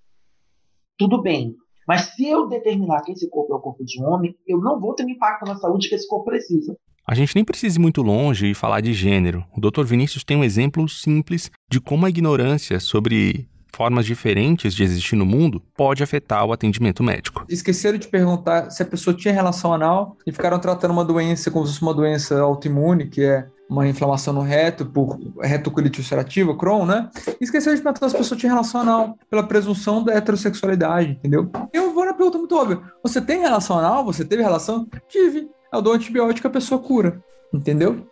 Tudo 0.98 1.22
bem. 1.22 1.56
Mas 1.88 2.14
se 2.14 2.28
eu 2.28 2.48
determinar 2.48 3.02
que 3.02 3.14
esse 3.14 3.30
corpo 3.30 3.54
é 3.54 3.58
o 3.58 3.62
corpo 3.62 3.84
de 3.84 4.02
um 4.02 4.06
homem, 4.06 4.38
eu 4.48 4.60
não 4.60 4.80
vou 4.80 4.94
ter 4.94 5.06
um 5.06 5.10
impacto 5.10 5.46
na 5.46 5.56
saúde 5.56 5.90
que 5.90 5.96
esse 5.96 6.08
corpo 6.08 6.26
precisa. 6.26 6.78
A 7.06 7.16
gente 7.16 7.36
nem 7.36 7.44
precisa 7.44 7.78
ir 7.78 7.82
muito 7.82 8.02
longe 8.02 8.50
e 8.50 8.54
falar 8.54 8.80
de 8.80 8.94
gênero. 8.94 9.44
O 9.56 9.60
Dr. 9.60 9.84
Vinícius 9.84 10.24
tem 10.24 10.38
um 10.38 10.44
exemplo 10.44 10.88
simples 10.88 11.52
de 11.70 11.82
como 11.82 12.06
a 12.06 12.10
ignorância 12.10 12.80
sobre 12.80 13.48
formas 13.76 14.06
diferentes 14.06 14.74
de 14.74 14.84
existir 14.84 15.16
no 15.16 15.26
mundo 15.26 15.62
pode 15.76 16.02
afetar 16.02 16.46
o 16.46 16.54
atendimento 16.54 17.04
médico. 17.04 17.44
Esqueceram 17.50 17.98
de 17.98 18.08
perguntar 18.08 18.70
se 18.70 18.84
a 18.84 18.86
pessoa 18.86 19.16
tinha 19.16 19.34
relação 19.34 19.74
anal 19.74 20.16
e 20.26 20.32
ficaram 20.32 20.60
tratando 20.60 20.92
uma 20.92 21.04
doença 21.04 21.52
como 21.52 21.66
se 21.66 21.74
fosse 21.74 21.82
uma 21.82 21.94
doença 21.94 22.40
autoimune, 22.40 23.10
que 23.10 23.22
é 23.22 23.48
uma 23.70 23.88
inflamação 23.88 24.34
no 24.34 24.42
reto 24.42 24.86
por 24.86 25.18
retocolite 25.42 26.00
ulcerativa, 26.00 26.56
Crohn, 26.56 26.86
né? 26.86 27.10
E 27.42 27.44
esqueceram 27.44 27.76
de 27.76 27.82
perguntar 27.82 28.10
se 28.10 28.16
a 28.16 28.20
pessoa 28.20 28.38
tinha 28.38 28.52
relação 28.52 28.82
anal 28.82 29.18
pela 29.30 29.44
presunção 29.44 30.04
da 30.04 30.14
heterossexualidade, 30.14 31.12
entendeu? 31.12 31.50
Eu 31.74 31.94
vou 31.94 32.06
na 32.06 32.14
pergunta 32.14 32.38
muito 32.38 32.56
óbvia. 32.56 32.80
Você 33.02 33.20
tem 33.20 33.40
relação 33.40 33.78
anal? 33.80 34.06
Você 34.06 34.24
teve 34.24 34.44
relação? 34.44 34.88
Tive. 35.10 35.50
Eu 35.74 35.82
dou 35.82 35.94
antibiótico, 35.94 36.48
a 36.48 36.52
pessoa 36.52 36.80
cura, 36.80 37.20
entendeu? 37.52 38.06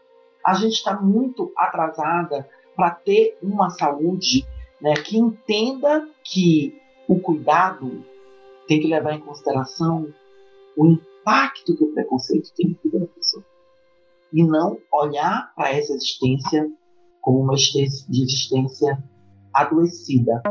A 0.43 0.55
gente 0.55 0.73
está 0.73 0.99
muito 0.99 1.53
atrasada 1.55 2.49
para 2.75 2.89
ter 2.89 3.37
uma 3.39 3.69
saúde 3.69 4.43
né, 4.81 4.95
que 4.95 5.15
entenda 5.15 6.09
que 6.23 6.75
o 7.07 7.19
cuidado 7.19 8.03
tem 8.67 8.79
que 8.79 8.87
levar 8.87 9.13
em 9.13 9.19
consideração 9.19 10.11
o 10.75 10.87
impacto 10.87 11.77
que 11.77 11.83
o 11.83 11.93
preconceito 11.93 12.51
tem 12.55 12.69
na 12.69 12.77
vida 12.83 12.99
da 13.01 13.13
pessoa. 13.13 13.45
E 14.33 14.43
não 14.43 14.79
olhar 14.91 15.53
para 15.55 15.69
essa 15.69 15.93
existência 15.93 16.67
como 17.21 17.41
uma 17.41 17.53
existência 17.53 18.97
adoecida. 19.53 20.41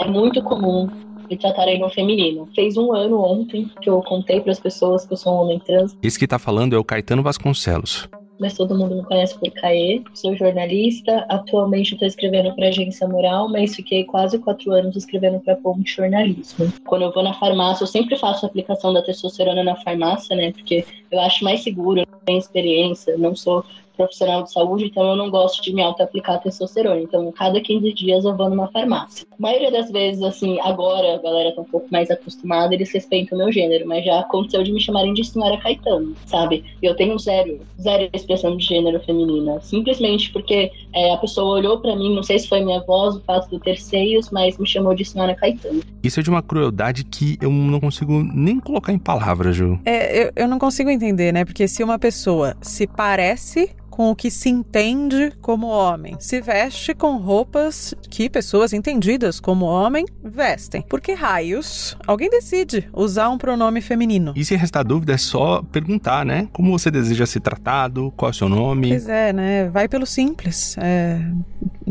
É 0.00 0.08
muito 0.08 0.42
comum 0.42 1.05
me 1.28 1.36
tratarem 1.36 1.80
no 1.80 1.88
feminino. 1.90 2.48
Fez 2.54 2.76
um 2.76 2.92
ano 2.92 3.20
ontem 3.20 3.70
que 3.80 3.88
eu 3.88 4.02
contei 4.02 4.40
para 4.40 4.52
as 4.52 4.60
pessoas 4.60 5.04
que 5.04 5.12
eu 5.12 5.16
sou 5.16 5.34
um 5.34 5.42
homem 5.42 5.58
trans. 5.58 5.96
Esse 6.02 6.18
que 6.18 6.24
está 6.24 6.38
falando 6.38 6.74
é 6.74 6.78
o 6.78 6.84
Caetano 6.84 7.22
Vasconcelos 7.22 8.08
mas 8.38 8.54
todo 8.54 8.76
mundo 8.76 8.96
me 8.96 9.02
conhece 9.04 9.38
por 9.38 9.50
Caê. 9.50 10.02
Sou 10.14 10.36
jornalista, 10.36 11.24
atualmente 11.28 11.94
estou 11.94 12.06
escrevendo 12.06 12.54
para 12.54 12.68
Agência 12.68 13.08
Moral, 13.08 13.48
mas 13.48 13.74
fiquei 13.74 14.04
quase 14.04 14.38
quatro 14.38 14.72
anos 14.72 14.96
escrevendo 14.96 15.40
para 15.40 15.56
Ponte 15.56 15.94
Jornalismo. 15.94 16.72
Quando 16.84 17.02
eu 17.02 17.12
vou 17.12 17.22
na 17.22 17.34
farmácia, 17.34 17.84
eu 17.84 17.88
sempre 17.88 18.16
faço 18.16 18.44
a 18.44 18.48
aplicação 18.48 18.92
da 18.92 19.02
testosterona 19.02 19.64
na 19.64 19.76
farmácia, 19.76 20.36
né? 20.36 20.52
Porque 20.52 20.84
eu 21.10 21.20
acho 21.20 21.42
mais 21.44 21.62
seguro, 21.62 22.06
tenho 22.24 22.38
experiência, 22.38 23.16
não 23.16 23.34
sou 23.34 23.64
profissional 23.96 24.42
de 24.42 24.52
saúde, 24.52 24.84
então 24.84 25.10
eu 25.10 25.16
não 25.16 25.30
gosto 25.30 25.62
de 25.62 25.72
me 25.72 25.82
auto-aplicar 25.82 26.40
testosterona. 26.40 27.00
Então, 27.00 27.30
cada 27.32 27.60
15 27.60 27.92
dias 27.92 28.24
eu 28.24 28.36
vou 28.36 28.50
numa 28.50 28.68
farmácia. 28.68 29.26
A 29.32 29.36
maioria 29.38 29.70
das 29.70 29.90
vezes, 29.90 30.22
assim, 30.22 30.58
agora 30.60 31.14
a 31.14 31.18
galera 31.18 31.54
tá 31.54 31.62
um 31.62 31.64
pouco 31.64 31.88
mais 31.90 32.10
acostumada, 32.10 32.74
eles 32.74 32.92
respeitam 32.92 33.36
o 33.36 33.42
meu 33.42 33.52
gênero, 33.52 33.86
mas 33.86 34.04
já 34.04 34.20
aconteceu 34.20 34.62
de 34.62 34.72
me 34.72 34.80
chamarem 34.80 35.14
de 35.14 35.24
senhora 35.24 35.58
Caetano, 35.58 36.14
sabe? 36.26 36.64
Eu 36.82 36.94
tenho 36.94 37.18
zero, 37.18 37.60
zero 37.80 38.08
expressão 38.12 38.56
de 38.56 38.64
gênero 38.64 39.00
feminina. 39.00 39.60
Simplesmente 39.60 40.32
porque 40.32 40.70
é, 40.92 41.12
a 41.12 41.16
pessoa 41.16 41.56
olhou 41.56 41.80
para 41.80 41.96
mim, 41.96 42.14
não 42.14 42.22
sei 42.22 42.38
se 42.38 42.48
foi 42.48 42.62
minha 42.62 42.80
voz, 42.80 43.16
o 43.16 43.20
fato 43.20 43.50
de 43.50 43.58
ter 43.60 43.78
seios, 43.78 44.30
mas 44.30 44.58
me 44.58 44.66
chamou 44.66 44.94
de 44.94 45.04
senhora 45.04 45.34
Caetano. 45.34 45.82
Isso 46.02 46.20
é 46.20 46.22
de 46.22 46.30
uma 46.30 46.42
crueldade 46.42 47.04
que 47.04 47.38
eu 47.40 47.50
não 47.50 47.80
consigo 47.80 48.22
nem 48.22 48.60
colocar 48.60 48.92
em 48.92 48.98
palavras, 48.98 49.56
Ju. 49.56 49.78
É, 49.84 50.24
eu, 50.24 50.32
eu 50.36 50.48
não 50.48 50.58
consigo 50.58 50.90
entender, 50.90 51.32
né? 51.32 51.44
Porque 51.44 51.66
se 51.66 51.82
uma 51.82 51.98
pessoa 51.98 52.56
se 52.60 52.86
parece 52.86 53.70
com 53.96 54.10
o 54.10 54.14
que 54.14 54.30
se 54.30 54.50
entende 54.50 55.32
como 55.40 55.68
homem. 55.68 56.16
Se 56.20 56.38
veste 56.38 56.94
com 56.94 57.16
roupas 57.16 57.94
que 58.10 58.28
pessoas 58.28 58.74
entendidas 58.74 59.40
como 59.40 59.64
homem 59.64 60.04
vestem. 60.22 60.82
Por 60.82 61.00
que 61.00 61.14
raios? 61.14 61.96
Alguém 62.06 62.28
decide 62.28 62.90
usar 62.92 63.30
um 63.30 63.38
pronome 63.38 63.80
feminino. 63.80 64.34
E 64.36 64.44
se 64.44 64.54
restar 64.54 64.84
dúvida, 64.84 65.14
é 65.14 65.16
só 65.16 65.62
perguntar, 65.72 66.26
né? 66.26 66.46
Como 66.52 66.78
você 66.78 66.90
deseja 66.90 67.24
ser 67.24 67.40
tratado? 67.40 68.12
Qual 68.18 68.28
é 68.28 68.32
o 68.32 68.34
seu 68.34 68.50
nome? 68.50 68.90
Pois 68.90 69.08
é, 69.08 69.32
né? 69.32 69.70
Vai 69.70 69.88
pelo 69.88 70.04
simples. 70.04 70.76
É, 70.76 71.18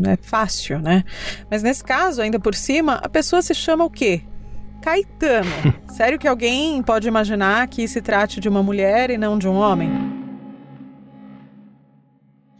é 0.04 0.16
fácil, 0.22 0.78
né? 0.78 1.02
Mas 1.50 1.60
nesse 1.64 1.82
caso, 1.82 2.22
ainda 2.22 2.38
por 2.38 2.54
cima, 2.54 3.00
a 3.02 3.08
pessoa 3.08 3.42
se 3.42 3.52
chama 3.52 3.84
o 3.84 3.90
quê? 3.90 4.22
Caetano. 4.80 5.50
Sério 5.90 6.20
que 6.20 6.28
alguém 6.28 6.80
pode 6.84 7.08
imaginar 7.08 7.66
que 7.66 7.88
se 7.88 8.00
trate 8.00 8.38
de 8.38 8.48
uma 8.48 8.62
mulher 8.62 9.10
e 9.10 9.18
não 9.18 9.36
de 9.36 9.48
um 9.48 9.54
homem? 9.56 10.05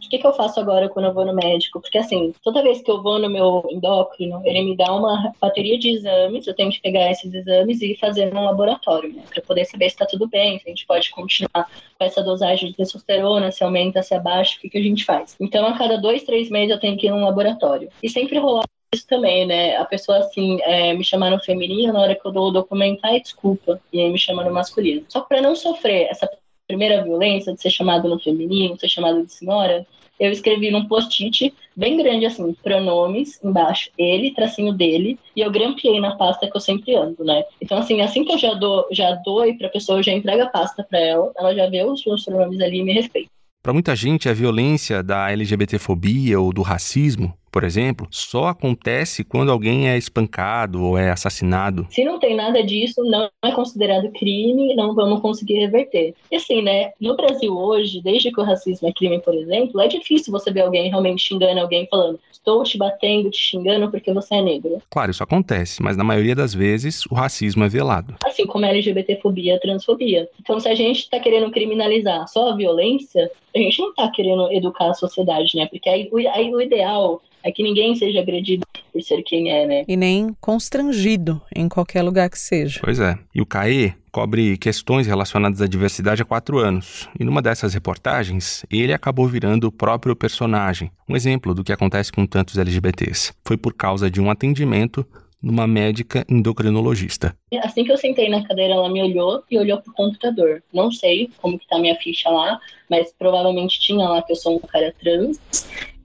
O 0.07 0.09
que, 0.09 0.17
que 0.17 0.25
eu 0.25 0.33
faço 0.33 0.59
agora 0.59 0.87
quando 0.87 1.05
eu 1.05 1.13
vou 1.13 1.25
no 1.25 1.35
médico? 1.35 1.81
Porque, 1.81 1.97
assim, 1.97 2.33
toda 2.41 2.63
vez 2.63 2.81
que 2.81 2.89
eu 2.89 3.03
vou 3.03 3.19
no 3.19 3.29
meu 3.29 3.67
endócrino, 3.69 4.41
ele 4.45 4.61
me 4.61 4.75
dá 4.75 4.93
uma 4.93 5.33
bateria 5.39 5.77
de 5.77 5.89
exames, 5.89 6.47
eu 6.47 6.55
tenho 6.55 6.71
que 6.71 6.81
pegar 6.81 7.11
esses 7.11 7.33
exames 7.33 7.81
e 7.81 7.95
fazer 7.95 8.33
no 8.33 8.45
laboratório, 8.45 9.13
né? 9.13 9.23
Pra 9.29 9.41
poder 9.41 9.65
saber 9.65 9.89
se 9.89 9.97
tá 9.97 10.05
tudo 10.05 10.27
bem, 10.27 10.59
se 10.59 10.65
a 10.65 10.69
gente 10.69 10.85
pode 10.85 11.11
continuar 11.11 11.69
com 11.97 12.05
essa 12.05 12.23
dosagem 12.23 12.69
de 12.69 12.77
testosterona, 12.77 13.51
se 13.51 13.63
aumenta, 13.63 14.01
se 14.01 14.15
abaixa, 14.15 14.57
o 14.57 14.61
que, 14.61 14.69
que 14.69 14.77
a 14.77 14.83
gente 14.83 15.03
faz. 15.03 15.35
Então, 15.39 15.67
a 15.67 15.77
cada 15.77 15.97
dois, 15.97 16.23
três 16.23 16.49
meses 16.49 16.71
eu 16.71 16.79
tenho 16.79 16.97
que 16.97 17.07
ir 17.07 17.11
no 17.11 17.19
laboratório. 17.19 17.89
E 18.01 18.09
sempre 18.09 18.39
rolar 18.39 18.63
isso 18.93 19.05
também, 19.05 19.45
né? 19.45 19.75
A 19.75 19.83
pessoa, 19.83 20.19
assim, 20.19 20.59
é, 20.61 20.93
me 20.93 21.03
chamar 21.03 21.29
no 21.29 21.39
feminino, 21.39 21.91
na 21.91 21.99
hora 21.99 22.15
que 22.15 22.25
eu 22.25 22.31
dou 22.31 22.47
o 22.47 22.51
documento, 22.51 23.01
ai, 23.03 23.19
desculpa, 23.19 23.81
e 23.91 23.99
aí 23.99 24.09
me 24.09 24.17
chama 24.17 24.45
no 24.45 24.53
masculino. 24.53 25.05
Só 25.09 25.19
para 25.21 25.41
não 25.41 25.53
sofrer 25.53 26.07
essa 26.09 26.29
primeira 26.67 27.01
violência 27.01 27.53
de 27.53 27.61
ser 27.61 27.69
chamado 27.69 28.09
no 28.09 28.19
feminino, 28.19 28.77
ser 28.77 28.89
chamado 28.89 29.25
de 29.25 29.31
senhora, 29.31 29.87
eu 30.19 30.31
escrevi 30.31 30.71
num 30.71 30.85
post-it 30.85 31.53
bem 31.75 31.97
grande 31.97 32.25
assim, 32.25 32.55
pronomes 32.63 33.39
embaixo, 33.43 33.89
ele, 33.97 34.33
tracinho 34.33 34.73
dele, 34.73 35.19
e 35.35 35.41
eu 35.41 35.51
grampeei 35.51 35.99
na 35.99 36.15
pasta 36.15 36.49
que 36.49 36.57
eu 36.57 36.61
sempre 36.61 36.95
ando, 36.95 37.23
né? 37.23 37.43
Então 37.61 37.77
assim, 37.77 38.01
assim 38.01 38.23
que 38.23 38.33
eu 38.33 38.37
já 38.37 38.53
dou, 38.53 38.87
já 38.91 39.13
dou 39.23 39.45
e 39.45 39.57
pra 39.57 39.69
pessoa, 39.69 39.99
eu 39.99 40.03
já 40.03 40.13
entrego 40.13 40.43
a 40.43 40.47
pasta 40.47 40.83
para 40.83 40.99
ela, 40.99 41.31
ela 41.37 41.53
já 41.53 41.69
vê 41.69 41.83
os 41.83 42.03
meus 42.05 42.25
pronomes 42.25 42.59
ali 42.61 42.79
e 42.79 42.83
me 42.83 42.93
respeita. 42.93 43.29
Para 43.61 43.73
muita 43.73 43.95
gente, 43.95 44.29
a 44.29 44.33
violência 44.33 45.03
da 45.03 45.29
LGBTfobia 45.29 46.39
ou 46.39 46.53
do 46.53 46.61
racismo 46.61 47.33
por 47.57 47.63
exemplo, 47.63 48.07
só 48.11 48.49
acontece 48.49 49.23
quando 49.23 49.51
alguém 49.51 49.89
é 49.89 49.97
espancado 49.97 50.83
ou 50.83 50.95
é 50.95 51.09
assassinado. 51.09 51.87
Se 51.89 52.03
não 52.03 52.19
tem 52.19 52.35
nada 52.35 52.63
disso, 52.63 53.01
não 53.01 53.31
é 53.43 53.51
considerado 53.51 54.11
crime, 54.11 54.75
não 54.75 54.93
vamos 54.93 55.21
conseguir 55.21 55.55
reverter. 55.55 56.13
E 56.31 56.35
assim, 56.35 56.61
né, 56.61 56.91
no 57.01 57.15
Brasil 57.15 57.57
hoje, 57.57 57.99
desde 57.99 58.31
que 58.31 58.39
o 58.39 58.43
racismo 58.43 58.87
é 58.87 58.93
crime, 58.93 59.19
por 59.19 59.33
exemplo, 59.33 59.81
é 59.81 59.87
difícil 59.87 60.31
você 60.31 60.51
ver 60.51 60.61
alguém 60.61 60.87
realmente 60.91 61.23
xingando 61.23 61.59
alguém 61.59 61.87
falando 61.89 62.19
estou 62.47 62.63
te 62.63 62.77
batendo, 62.77 63.29
te 63.29 63.37
xingando 63.37 63.91
porque 63.91 64.13
você 64.13 64.35
é 64.35 64.41
negro. 64.41 64.81
Claro, 64.89 65.11
isso 65.11 65.21
acontece, 65.21 65.83
mas 65.83 65.97
na 65.97 66.03
maioria 66.03 66.33
das 66.33 66.53
vezes 66.53 67.05
o 67.07 67.13
racismo 67.13 67.65
é 67.65 67.67
velado. 67.67 68.15
Assim 68.23 68.45
como 68.45 68.65
a 68.65 68.69
LGBTfobia, 68.69 69.59
transfobia. 69.59 70.29
Então, 70.39 70.57
se 70.59 70.69
a 70.69 70.75
gente 70.75 70.99
está 70.99 71.19
querendo 71.19 71.51
criminalizar 71.51 72.25
só 72.29 72.51
a 72.51 72.55
violência, 72.55 73.29
a 73.53 73.59
gente 73.59 73.79
não 73.79 73.89
está 73.89 74.09
querendo 74.09 74.49
educar 74.53 74.89
a 74.89 74.93
sociedade, 74.93 75.57
né? 75.57 75.65
Porque 75.65 75.89
aí, 75.89 76.09
aí 76.33 76.53
o 76.53 76.61
ideal 76.61 77.21
é 77.47 77.51
que 77.51 77.63
ninguém 77.63 77.95
seja 77.95 78.19
agredido 78.19 78.65
por 78.91 79.01
ser 79.01 79.23
quem 79.23 79.49
é, 79.49 79.65
né? 79.65 79.85
E 79.87 79.95
nem 79.95 80.35
constrangido 80.41 81.41
em 81.55 81.69
qualquer 81.69 82.01
lugar 82.01 82.29
que 82.29 82.37
seja. 82.37 82.81
Pois 82.83 82.99
é. 82.99 83.17
E 83.33 83.41
o 83.41 83.45
CAE 83.45 83.93
cobre 84.11 84.57
questões 84.57 85.07
relacionadas 85.07 85.61
à 85.61 85.67
diversidade 85.67 86.21
há 86.21 86.25
quatro 86.25 86.57
anos. 86.57 87.07
E 87.17 87.23
numa 87.23 87.41
dessas 87.41 87.73
reportagens, 87.73 88.65
ele 88.69 88.93
acabou 88.93 89.27
virando 89.27 89.67
o 89.67 89.71
próprio 89.71 90.15
personagem. 90.15 90.91
Um 91.07 91.15
exemplo 91.15 91.53
do 91.53 91.63
que 91.63 91.71
acontece 91.71 92.11
com 92.11 92.25
tantos 92.25 92.57
LGBTs. 92.57 93.33
Foi 93.45 93.55
por 93.55 93.73
causa 93.73 94.11
de 94.11 94.19
um 94.19 94.29
atendimento 94.29 95.05
numa 95.41 95.67
médica 95.67 96.25
endocrinologista. 96.27 97.37
Assim 97.61 97.83
que 97.83 97.91
eu 97.91 97.97
sentei 97.97 98.27
na 98.27 98.45
cadeira, 98.45 98.73
ela 98.73 98.89
me 98.89 99.01
olhou 99.01 99.43
e 99.49 99.57
olhou 99.57 99.79
pro 99.79 99.93
computador. 99.93 100.63
Não 100.73 100.91
sei 100.91 101.29
como 101.37 101.57
que 101.59 101.67
tá 101.67 101.79
minha 101.79 101.95
ficha 101.95 102.29
lá, 102.29 102.59
mas 102.89 103.13
provavelmente 103.17 103.79
tinha 103.79 104.07
lá 104.07 104.21
que 104.21 104.31
eu 104.31 104.35
sou 104.35 104.55
um 104.55 104.59
cara 104.59 104.93
trans. 104.99 105.39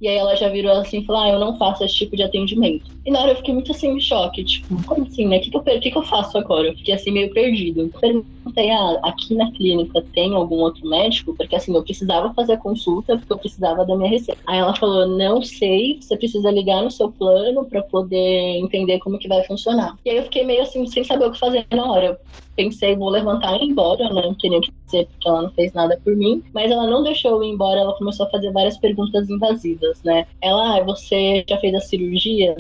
E 0.03 0.09
aí 0.09 0.17
ela 0.17 0.35
já 0.35 0.49
virou 0.49 0.73
assim 0.73 0.99
e 0.99 1.05
falou: 1.05 1.23
Ah, 1.23 1.29
eu 1.29 1.39
não 1.39 1.57
faço 1.57 1.85
esse 1.85 1.95
tipo 1.95 2.17
de 2.17 2.25
atendimento. 2.25 2.91
E 3.07 3.11
na 3.11 3.21
hora 3.21 3.31
eu 3.31 3.37
fiquei 3.37 3.55
muito 3.55 3.71
assim 3.71 3.89
em 3.89 4.01
choque, 4.01 4.45
tipo, 4.45 4.83
como 4.85 5.07
assim, 5.07 5.29
né? 5.29 5.39
O 5.39 5.41
que, 5.41 5.49
que, 5.49 5.57
eu, 5.57 5.63
que, 5.63 5.91
que 5.93 5.97
eu 5.97 6.03
faço 6.03 6.37
agora? 6.37 6.67
Eu 6.67 6.75
fiquei 6.75 6.95
assim 6.95 7.13
meio 7.13 7.33
perdido. 7.33 7.89
Perguntei: 8.01 8.71
Ah, 8.71 8.99
aqui 9.05 9.33
na 9.37 9.53
clínica 9.53 10.05
tem 10.13 10.35
algum 10.35 10.57
outro 10.57 10.85
médico? 10.89 11.37
Porque 11.37 11.55
assim, 11.55 11.73
eu 11.73 11.85
precisava 11.85 12.35
fazer 12.35 12.55
a 12.55 12.59
consulta 12.59 13.17
porque 13.17 13.33
eu 13.33 13.39
precisava 13.39 13.87
da 13.87 13.97
minha 13.97 14.11
receita. 14.11 14.43
Aí 14.49 14.59
ela 14.59 14.75
falou: 14.75 15.07
Não 15.07 15.41
sei, 15.41 16.01
você 16.01 16.17
precisa 16.17 16.51
ligar 16.51 16.83
no 16.83 16.91
seu 16.91 17.13
plano 17.13 17.65
para 17.67 17.83
poder 17.85 18.59
entender 18.59 18.99
como 18.99 19.21
que 19.21 19.29
vai 19.29 19.45
funcionar. 19.45 19.97
E 20.05 20.11
aí 20.11 20.17
eu 20.17 20.25
fiquei 20.25 20.43
meio 20.45 20.63
assim, 20.63 20.85
sem 20.85 21.05
saber 21.05 21.27
o 21.27 21.31
que 21.31 21.39
fazer 21.39 21.65
na 21.73 21.93
hora 21.93 22.19
pensei, 22.57 22.97
vou 22.97 23.09
levantar 23.09 23.57
e 23.61 23.65
ir 23.65 23.71
embora, 23.71 24.09
né? 24.13 24.23
Não 24.23 24.35
queria 24.35 24.61
dizer 24.61 25.07
porque 25.07 25.29
ela 25.29 25.43
não 25.43 25.51
fez 25.51 25.73
nada 25.73 25.99
por 26.03 26.15
mim. 26.17 26.43
Mas 26.53 26.71
ela 26.71 26.87
não 26.87 27.03
deixou 27.03 27.33
eu 27.33 27.45
ir 27.45 27.51
embora, 27.51 27.81
ela 27.81 27.97
começou 27.97 28.27
a 28.27 28.31
fazer 28.31 28.53
várias 28.53 28.79
perguntas 28.79 29.29
invasivas, 29.29 30.03
né? 30.03 30.27
Ela, 30.41 30.79
ah, 30.79 30.85
você 30.85 31.45
já 31.49 31.57
fez 31.59 31.75
a 31.75 31.81
cirurgia? 31.81 32.57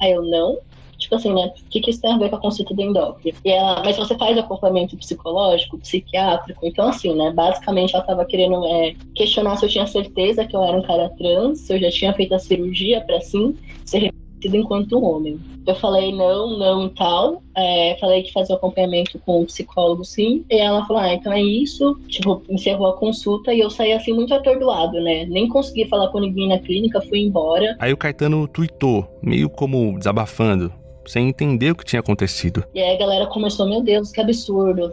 Aí 0.00 0.12
eu, 0.12 0.22
não. 0.22 0.58
Tipo 0.98 1.16
assim, 1.16 1.34
né? 1.34 1.52
O 1.66 1.68
que, 1.68 1.80
que 1.80 1.90
isso 1.90 2.00
tem 2.00 2.12
a 2.12 2.18
ver 2.18 2.30
com 2.30 2.36
a 2.36 2.40
consulta 2.40 2.74
do 2.74 2.80
endócrino? 2.80 3.36
E 3.44 3.50
ela, 3.50 3.82
mas 3.84 3.96
você 3.96 4.16
faz 4.16 4.38
acompanhamento 4.38 4.96
psicológico, 4.96 5.78
psiquiátrico? 5.78 6.64
Então, 6.66 6.88
assim, 6.88 7.14
né? 7.14 7.30
Basicamente, 7.32 7.94
ela 7.94 8.04
tava 8.04 8.24
querendo 8.24 8.64
é, 8.66 8.94
questionar 9.14 9.56
se 9.56 9.66
eu 9.66 9.68
tinha 9.68 9.86
certeza 9.86 10.46
que 10.46 10.56
eu 10.56 10.62
era 10.62 10.76
um 10.76 10.82
cara 10.82 11.10
trans, 11.10 11.60
se 11.60 11.74
eu 11.74 11.80
já 11.80 11.90
tinha 11.90 12.12
feito 12.14 12.34
a 12.34 12.38
cirurgia 12.38 13.00
para 13.02 13.20
sim 13.20 13.56
ser 13.84 14.12
enquanto 14.52 15.02
homem. 15.02 15.38
Eu 15.66 15.74
falei 15.76 16.12
não, 16.12 16.58
não 16.58 16.86
e 16.86 16.90
tal. 16.90 17.42
É, 17.56 17.96
falei 17.98 18.22
que 18.22 18.32
fazia 18.32 18.56
acompanhamento 18.56 19.18
com 19.20 19.40
o 19.40 19.46
psicólogo, 19.46 20.04
sim. 20.04 20.44
E 20.50 20.58
ela 20.58 20.84
falou: 20.86 21.02
ah, 21.02 21.14
então 21.14 21.32
é 21.32 21.40
isso. 21.40 21.98
Tipo, 22.08 22.42
encerrou 22.48 22.88
a 22.88 22.96
consulta 22.96 23.54
e 23.54 23.60
eu 23.60 23.70
saí 23.70 23.92
assim 23.92 24.12
muito 24.12 24.34
atordoado, 24.34 25.00
né? 25.00 25.24
Nem 25.26 25.48
consegui 25.48 25.86
falar 25.86 26.08
com 26.08 26.20
ninguém 26.20 26.48
na 26.48 26.58
clínica, 26.58 27.00
fui 27.00 27.20
embora. 27.20 27.76
Aí 27.78 27.92
o 27.92 27.96
Caetano 27.96 28.46
tweetou, 28.48 29.06
meio 29.22 29.48
como 29.48 29.96
desabafando, 29.98 30.72
sem 31.06 31.28
entender 31.28 31.70
o 31.70 31.76
que 31.76 31.84
tinha 31.84 32.00
acontecido. 32.00 32.64
E 32.74 32.80
aí 32.80 32.94
a 32.94 32.98
galera 32.98 33.26
começou: 33.26 33.68
meu 33.68 33.82
Deus, 33.82 34.10
que 34.10 34.20
absurdo 34.20 34.92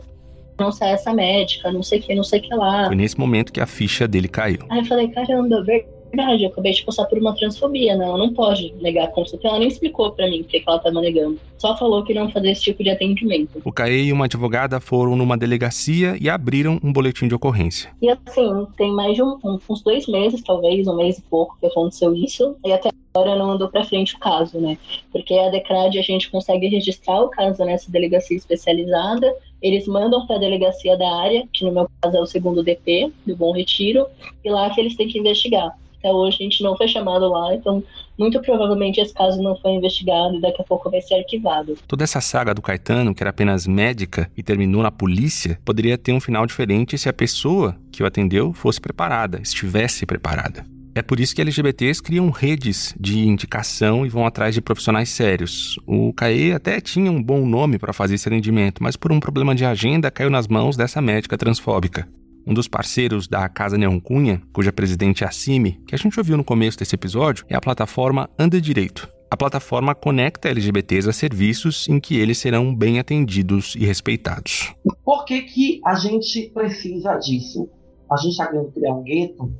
não 0.60 0.72
sai 0.72 0.92
essa 0.92 1.12
médica, 1.12 1.72
não 1.72 1.82
sei 1.82 2.00
o 2.00 2.02
que, 2.04 2.14
não 2.14 2.24
sei 2.24 2.40
o 2.40 2.44
que 2.44 2.54
lá. 2.54 2.86
Foi 2.86 2.96
nesse 2.96 3.20
momento 3.20 3.52
que 3.52 3.60
a 3.60 3.66
ficha 3.66 4.08
dele 4.08 4.28
caiu. 4.28 4.60
Aí 4.70 4.80
eu 4.80 4.86
falei, 4.86 5.08
caramba, 5.08 5.64
verdade 5.64 6.01
verdade, 6.12 6.44
eu 6.44 6.50
acabei 6.50 6.74
de 6.74 6.84
passar 6.84 7.06
por 7.06 7.18
uma 7.18 7.36
transfobia, 7.36 7.96
né? 7.96 8.06
Ela 8.06 8.18
não 8.18 8.34
pode 8.34 8.74
negar 8.82 9.06
a 9.06 9.08
consulta. 9.08 9.48
Ela 9.48 9.60
nem 9.60 9.68
explicou 9.68 10.12
para 10.12 10.30
mim 10.30 10.42
o 10.42 10.44
que 10.44 10.64
ela 10.66 10.78
estava 10.78 11.02
negando. 11.02 11.40
Só 11.58 11.78
falou 11.78 12.04
que 12.04 12.14
não 12.14 12.30
fazia 12.30 12.52
esse 12.52 12.62
tipo 12.62 12.84
de 12.84 12.90
atendimento. 12.90 13.62
O 13.64 13.72
CAE 13.72 14.06
e 14.06 14.14
uma 14.14 14.26
advogada 14.26 14.80
foram 14.80 15.16
numa 15.16 15.38
delegacia 15.38 16.18
e 16.20 16.30
abriram 16.30 16.80
um 16.84 16.92
boletim 16.92 17.28
de 17.28 17.36
ocorrência. 17.36 17.92
E 18.02 18.10
assim, 18.10 18.68
tem 18.78 18.92
mais 18.92 19.16
de 19.16 19.24
um, 19.24 19.38
uns 19.44 19.82
dois 19.82 20.08
meses, 20.08 20.42
talvez, 20.42 20.88
um 20.88 20.96
mês 20.96 21.18
e 21.18 21.22
pouco 21.24 21.58
que 21.60 21.66
aconteceu 21.66 22.14
isso. 22.16 22.56
E 22.66 22.72
até 22.72 22.90
agora 23.14 23.36
não 23.38 23.52
andou 23.52 23.70
para 23.70 23.84
frente 23.84 24.16
o 24.16 24.20
caso, 24.20 24.60
né? 24.60 24.78
Porque 25.12 25.34
a 25.34 25.50
DECRAD 25.50 26.00
a 26.00 26.02
gente 26.02 26.30
consegue 26.30 26.68
registrar 26.68 27.22
o 27.22 27.30
caso 27.30 27.64
nessa 27.66 27.92
delegacia 27.92 28.38
especializada, 28.38 29.34
eles 29.62 29.86
mandam 29.86 30.26
para 30.26 30.38
a 30.38 30.40
delegacia 30.40 30.98
da 30.98 31.14
área, 31.22 31.48
que 31.54 31.64
no 31.64 31.72
meu 31.72 31.90
caso 32.02 32.18
é 32.18 32.22
o 32.22 32.26
segundo 32.26 32.64
DP, 32.64 33.12
do 33.26 33.36
Bom 33.36 33.54
Retiro, 33.54 34.08
e 34.44 34.50
lá 34.50 34.70
que 34.70 34.80
eles 34.80 34.96
têm 34.96 35.08
que 35.08 35.20
investigar. 35.20 35.78
Até 36.02 36.12
hoje 36.12 36.38
a 36.40 36.44
gente 36.44 36.64
não 36.64 36.76
foi 36.76 36.88
chamado 36.88 37.30
lá, 37.30 37.54
então 37.54 37.84
muito 38.18 38.42
provavelmente 38.42 39.00
esse 39.00 39.14
caso 39.14 39.42
não 39.42 39.56
foi 39.56 39.72
investigado 39.72 40.36
e 40.36 40.42
daqui 40.42 40.60
a 40.60 40.66
pouco 40.66 40.90
vai 40.90 41.00
ser 41.00 41.14
arquivado. 41.16 41.78
Toda 41.88 42.04
essa 42.04 42.20
saga 42.20 42.56
do 42.56 42.62
Caetano, 42.62 43.14
que 43.14 43.22
era 43.22 43.30
apenas 43.30 43.68
médica 43.68 44.30
e 44.36 44.42
terminou 44.42 44.82
na 44.82 44.92
polícia, 44.92 45.60
poderia 45.64 45.98
ter 45.98 46.12
um 46.12 46.20
final 46.20 46.46
diferente 46.48 46.98
se 46.98 47.08
a 47.08 47.14
pessoa 47.14 47.76
que 47.92 48.02
o 48.02 48.06
atendeu 48.06 48.52
fosse 48.52 48.82
preparada, 48.82 49.40
estivesse 49.42 50.06
preparada. 50.06 50.66
É 50.94 51.02
por 51.02 51.22
isso 51.22 51.34
que 51.34 51.42
LGBTs 51.42 52.04
criam 52.04 52.30
redes 52.30 52.94
de 53.00 53.20
indicação 53.20 54.06
e 54.06 54.10
vão 54.10 54.26
atrás 54.26 54.54
de 54.54 54.62
profissionais 54.62 55.08
sérios. 55.10 55.80
O 55.88 56.12
CAE 56.12 56.52
até 56.52 56.82
tinha 56.82 57.10
um 57.10 57.24
bom 57.24 57.46
nome 57.46 57.80
para 57.80 57.94
fazer 57.94 58.16
esse 58.16 58.28
atendimento, 58.28 58.84
mas 58.84 58.98
por 58.98 59.12
um 59.12 59.20
problema 59.20 59.56
de 59.56 59.64
agenda 59.64 60.12
caiu 60.12 60.30
nas 60.30 60.50
mãos 60.50 60.76
dessa 60.76 61.02
médica 61.02 61.38
transfóbica. 61.38 62.10
Um 62.46 62.54
dos 62.54 62.68
parceiros 62.68 63.28
da 63.28 63.48
Casa 63.48 63.78
Neon 63.78 64.00
Cunha, 64.00 64.42
cuja 64.52 64.74
presidente 64.74 65.24
é 65.24 65.28
a 65.28 65.32
CIMI, 65.32 65.80
que 65.88 65.94
a 65.94 65.98
gente 65.98 66.18
ouviu 66.20 66.36
no 66.36 66.44
começo 66.44 66.78
desse 66.78 66.96
episódio, 66.96 67.46
é 67.48 67.56
a 67.56 67.62
plataforma 67.62 68.30
Anda 68.38 68.60
Direito. 68.60 69.08
A 69.30 69.38
plataforma 69.38 69.96
conecta 69.96 70.50
LGBTs 70.50 71.08
a 71.08 71.14
serviços 71.14 71.88
em 71.88 72.00
que 72.00 72.20
eles 72.20 72.38
serão 72.38 72.76
bem 72.76 73.00
atendidos 73.00 73.76
e 73.76 73.86
respeitados. 73.86 74.74
Por 75.06 75.24
que, 75.24 75.44
que 75.44 75.82
a 75.86 75.96
gente 75.96 76.50
precisa 76.54 77.16
disso? 77.16 77.70
A 78.12 78.18
gente 78.18 78.32
está 78.32 78.48
querendo 78.48 78.72
criar 78.72 78.94
um 78.94 79.04
gueto? 79.04 79.54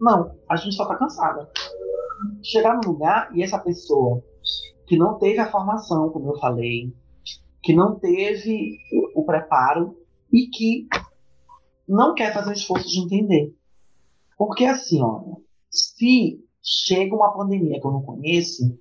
Não, 0.00 0.32
a 0.50 0.56
gente 0.56 0.74
só 0.74 0.82
está 0.82 0.96
cansada. 0.96 1.48
Chegar 2.42 2.74
num 2.74 2.90
lugar 2.90 3.30
e 3.34 3.42
essa 3.42 3.58
pessoa 3.58 4.22
que 4.86 4.98
não 4.98 5.18
teve 5.18 5.38
a 5.38 5.50
formação, 5.50 6.10
como 6.10 6.32
eu 6.32 6.38
falei, 6.38 6.92
que 7.62 7.74
não 7.74 7.98
teve 7.98 8.78
o 9.14 9.24
preparo 9.24 9.96
e 10.32 10.48
que 10.48 10.86
não 11.88 12.14
quer 12.14 12.32
fazer 12.32 12.50
o 12.50 12.54
esforço 12.54 12.88
de 12.88 13.00
entender. 13.00 13.54
Porque 14.36 14.64
assim, 14.64 15.00
olha, 15.02 15.36
se 15.70 16.40
chega 16.62 17.14
uma 17.14 17.32
pandemia 17.32 17.80
que 17.80 17.86
eu 17.86 17.92
não 17.92 18.02
conheço 18.02 18.76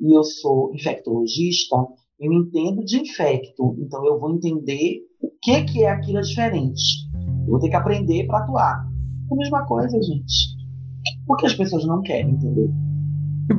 e 0.00 0.16
eu 0.16 0.22
sou 0.22 0.72
infectologista, 0.74 1.76
eu 2.18 2.32
entendo 2.32 2.84
de 2.84 3.00
infecto, 3.00 3.76
então 3.78 4.04
eu 4.04 4.18
vou 4.18 4.34
entender 4.34 5.00
o 5.20 5.30
que, 5.42 5.64
que 5.64 5.84
é 5.84 5.90
aquilo 5.90 6.20
diferente. 6.20 7.08
Eu 7.44 7.52
vou 7.52 7.60
ter 7.60 7.70
que 7.70 7.76
aprender 7.76 8.26
para 8.26 8.44
atuar. 8.44 8.86
É 9.30 9.34
a 9.34 9.36
mesma 9.36 9.66
coisa, 9.66 10.00
gente. 10.02 10.56
Por 11.26 11.36
que 11.38 11.46
as 11.46 11.54
pessoas 11.54 11.86
não 11.86 12.02
querem 12.02 12.32
entender? 12.32 12.70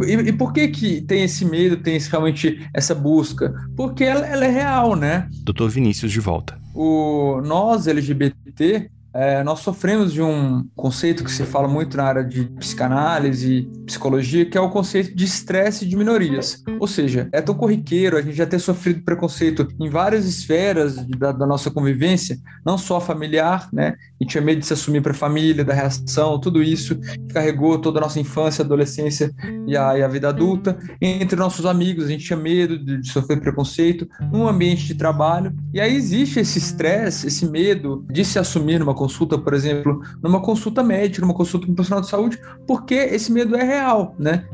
E, 0.07 0.29
e, 0.29 0.33
por 0.33 0.53
que 0.53 0.69
que 0.69 1.01
tem 1.01 1.23
esse 1.23 1.43
medo, 1.43 1.81
tem 1.83 1.95
esse, 1.97 2.09
realmente 2.09 2.57
essa 2.73 2.95
busca? 2.95 3.53
Porque 3.75 4.03
ela, 4.03 4.25
ela, 4.25 4.45
é 4.45 4.49
real, 4.49 4.95
né? 4.95 5.27
Doutor 5.43 5.69
Vinícius 5.69 6.11
de 6.11 6.19
volta 6.19 6.60
o 6.73 7.41
nós 7.41 7.87
LGBT 7.87 8.89
é, 9.13 9.43
nós 9.43 9.59
sofremos 9.59 10.13
de 10.13 10.21
um 10.21 10.65
conceito 10.75 11.23
que 11.23 11.31
se 11.31 11.43
fala 11.43 11.67
muito 11.67 11.97
na 11.97 12.03
área 12.03 12.23
de 12.23 12.45
psicanálise 12.59 13.69
psicologia, 13.85 14.45
que 14.45 14.57
é 14.57 14.61
o 14.61 14.69
conceito 14.69 15.13
de 15.13 15.25
estresse 15.25 15.85
de 15.85 15.97
minorias. 15.97 16.63
Ou 16.79 16.87
seja, 16.87 17.27
é 17.31 17.41
tão 17.41 17.55
corriqueiro 17.55 18.17
a 18.17 18.21
gente 18.21 18.35
já 18.35 18.45
ter 18.45 18.59
sofrido 18.59 19.03
preconceito 19.03 19.67
em 19.79 19.89
várias 19.89 20.25
esferas 20.25 20.95
da, 21.07 21.31
da 21.31 21.45
nossa 21.45 21.69
convivência, 21.69 22.37
não 22.65 22.77
só 22.77 23.01
familiar, 23.01 23.67
né? 23.73 23.95
E 24.19 24.25
tinha 24.25 24.41
medo 24.41 24.59
de 24.59 24.65
se 24.65 24.73
assumir 24.73 25.01
para 25.01 25.11
a 25.11 25.15
família, 25.15 25.65
da 25.65 25.73
reação, 25.73 26.39
tudo 26.39 26.63
isso 26.63 26.95
que 26.95 27.33
carregou 27.33 27.79
toda 27.79 27.99
a 27.99 28.01
nossa 28.01 28.19
infância, 28.19 28.63
adolescência 28.63 29.31
e 29.67 29.75
a, 29.75 29.97
e 29.97 30.03
a 30.03 30.07
vida 30.07 30.29
adulta. 30.29 30.77
Entre 31.01 31.35
nossos 31.35 31.65
amigos, 31.65 32.05
a 32.05 32.07
gente 32.07 32.25
tinha 32.25 32.37
medo 32.37 32.77
de, 32.77 33.01
de 33.01 33.11
sofrer 33.11 33.41
preconceito 33.41 34.07
num 34.31 34.47
ambiente 34.47 34.85
de 34.85 34.95
trabalho. 34.95 35.53
E 35.73 35.81
aí 35.81 35.95
existe 35.95 36.39
esse 36.39 36.59
estresse, 36.59 37.27
esse 37.27 37.45
medo 37.45 38.05
de 38.09 38.23
se 38.23 38.39
assumir 38.39 38.79
numa 38.79 38.93
consulta, 39.01 39.35
por 39.35 39.55
exemplo, 39.55 39.99
numa 40.21 40.39
consulta 40.39 40.83
médica, 40.83 41.25
numa 41.25 41.33
consulta 41.33 41.65
com 41.65 41.71
um 41.71 41.75
profissional 41.75 42.01
de 42.01 42.09
saúde, 42.09 42.39
porque 42.67 42.93
esse 42.93 43.31
medo 43.31 43.55
é 43.55 43.63
real, 43.63 44.13
né? 44.19 44.47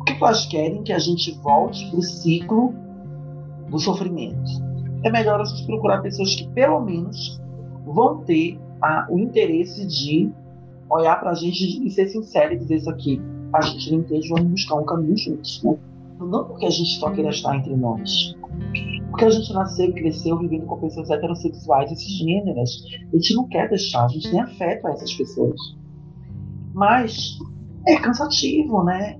O 0.00 0.04
que 0.04 0.12
elas 0.12 0.46
querem 0.46 0.84
que 0.84 0.92
a 0.92 1.00
gente 1.00 1.32
volte 1.42 1.84
para 1.90 1.98
o 1.98 2.02
ciclo 2.02 2.74
do 3.68 3.78
sofrimento. 3.80 4.50
É 5.02 5.10
melhor 5.10 5.40
a 5.40 5.44
gente 5.44 5.66
procurar 5.66 6.00
pessoas 6.00 6.36
que, 6.36 6.48
pelo 6.50 6.80
menos, 6.80 7.40
vão 7.84 8.18
ter 8.18 8.56
a, 8.80 9.08
o 9.10 9.18
interesse 9.18 9.84
de 9.84 10.30
olhar 10.88 11.16
para 11.18 11.30
a 11.30 11.34
gente 11.34 11.84
e 11.84 11.90
ser 11.90 12.06
sincero 12.08 12.54
e 12.54 12.58
dizer 12.58 12.76
isso 12.76 12.90
aqui. 12.90 13.20
A 13.52 13.60
gente 13.62 13.90
não 13.90 13.98
entende, 13.98 14.28
vamos 14.28 14.50
buscar 14.52 14.76
um 14.76 14.84
caminho 14.84 15.16
juntos. 15.16 15.60
Né? 15.64 15.76
Não 16.20 16.44
porque 16.44 16.66
a 16.66 16.70
gente 16.70 17.00
só 17.00 17.10
queira 17.10 17.30
estar 17.30 17.56
entre 17.56 17.74
nós, 17.76 18.36
porque 19.10 19.24
a 19.24 19.30
gente 19.30 19.52
nasceu 19.52 19.86
e 19.86 19.92
cresceu 19.92 20.38
vivendo 20.38 20.66
com 20.66 20.78
pessoas 20.78 21.10
heterossexuais 21.10 21.90
e 21.90 21.96
cisgêneras. 21.96 22.70
A 23.12 23.16
gente 23.16 23.34
não 23.34 23.48
quer 23.48 23.68
deixar, 23.68 24.04
a 24.04 24.08
gente 24.08 24.30
tem 24.30 24.40
afeto 24.40 24.86
a 24.86 24.92
essas 24.92 25.12
pessoas. 25.14 25.60
Mas 26.74 27.38
é 27.86 27.96
cansativo, 27.96 28.84
né? 28.84 29.18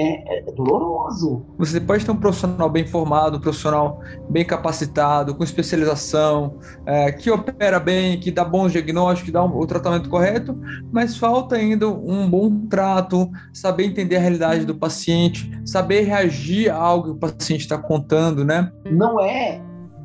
É, 0.00 0.38
é, 0.38 0.52
doloroso. 0.52 1.44
Você 1.58 1.80
pode 1.80 2.04
ter 2.04 2.12
um 2.12 2.16
profissional 2.16 2.70
bem 2.70 2.86
formado, 2.86 3.38
um 3.38 3.40
profissional 3.40 4.00
bem 4.30 4.44
capacitado, 4.44 5.34
com 5.34 5.42
especialização, 5.42 6.60
é, 6.86 7.10
que 7.10 7.28
opera 7.28 7.80
bem, 7.80 8.20
que 8.20 8.30
dá 8.30 8.44
bons 8.44 8.70
diagnósticos, 8.70 9.26
que 9.26 9.32
dá 9.32 9.44
um, 9.44 9.58
o 9.58 9.66
tratamento 9.66 10.08
correto, 10.08 10.56
mas 10.92 11.16
falta 11.16 11.56
ainda 11.56 11.88
um 11.88 12.30
bom 12.30 12.68
trato, 12.68 13.28
saber 13.52 13.86
entender 13.86 14.14
a 14.14 14.20
realidade 14.20 14.64
do 14.64 14.76
paciente, 14.76 15.50
saber 15.64 16.02
reagir 16.02 16.70
a 16.70 16.76
algo 16.76 17.06
que 17.06 17.10
o 17.10 17.16
paciente 17.16 17.62
está 17.62 17.76
contando, 17.76 18.44
né? 18.44 18.70
Não 18.88 19.18
é 19.18 19.60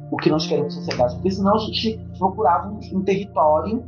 o 0.10 0.18
que 0.18 0.32
nós 0.32 0.48
queremos 0.48 0.74
sociedade, 0.74 1.14
porque 1.16 1.30
senão 1.30 1.54
a 1.54 1.60
gente 1.60 2.00
procurava 2.18 2.68
um, 2.68 2.80
um 2.98 3.04
território 3.04 3.84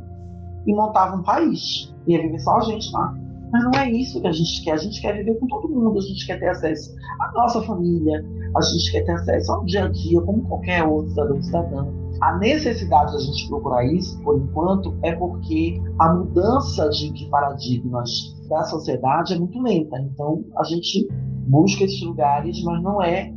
e 0.64 0.72
montava 0.72 1.16
um 1.16 1.22
país. 1.24 1.92
Ia 2.06 2.22
viver 2.22 2.38
só 2.38 2.58
a 2.58 2.60
gente 2.60 2.92
lá. 2.92 3.12
Mas 3.52 3.64
não 3.64 3.72
é 3.80 3.90
isso 3.90 4.20
que 4.20 4.26
a 4.26 4.32
gente 4.32 4.64
quer. 4.64 4.72
A 4.72 4.76
gente 4.76 5.00
quer 5.00 5.16
viver 5.16 5.38
com 5.38 5.46
todo 5.46 5.68
mundo, 5.68 5.98
a 5.98 6.02
gente 6.02 6.26
quer 6.26 6.38
ter 6.38 6.48
acesso 6.48 6.94
à 7.20 7.32
nossa 7.32 7.62
família, 7.62 8.24
a 8.56 8.60
gente 8.60 8.92
quer 8.92 9.04
ter 9.04 9.12
acesso 9.12 9.52
ao 9.52 9.64
dia 9.64 9.84
a 9.84 9.88
dia, 9.88 10.20
como 10.22 10.42
qualquer 10.48 10.84
outro 10.84 11.10
cidadão 11.10 11.42
cidadão. 11.42 12.06
A 12.20 12.38
necessidade 12.38 13.12
da 13.12 13.18
gente 13.18 13.48
procurar 13.48 13.84
isso, 13.84 14.18
por 14.22 14.38
enquanto, 14.38 14.96
é 15.02 15.12
porque 15.14 15.80
a 15.98 16.14
mudança 16.14 16.88
de, 16.88 17.12
de 17.12 17.26
paradigmas 17.28 18.10
da 18.48 18.64
sociedade 18.64 19.34
é 19.34 19.38
muito 19.38 19.60
lenta. 19.60 19.98
Então, 20.00 20.44
a 20.56 20.64
gente 20.64 21.06
busca 21.46 21.84
esses 21.84 22.02
lugares, 22.02 22.62
mas 22.64 22.82
não 22.82 23.02
é 23.02 23.32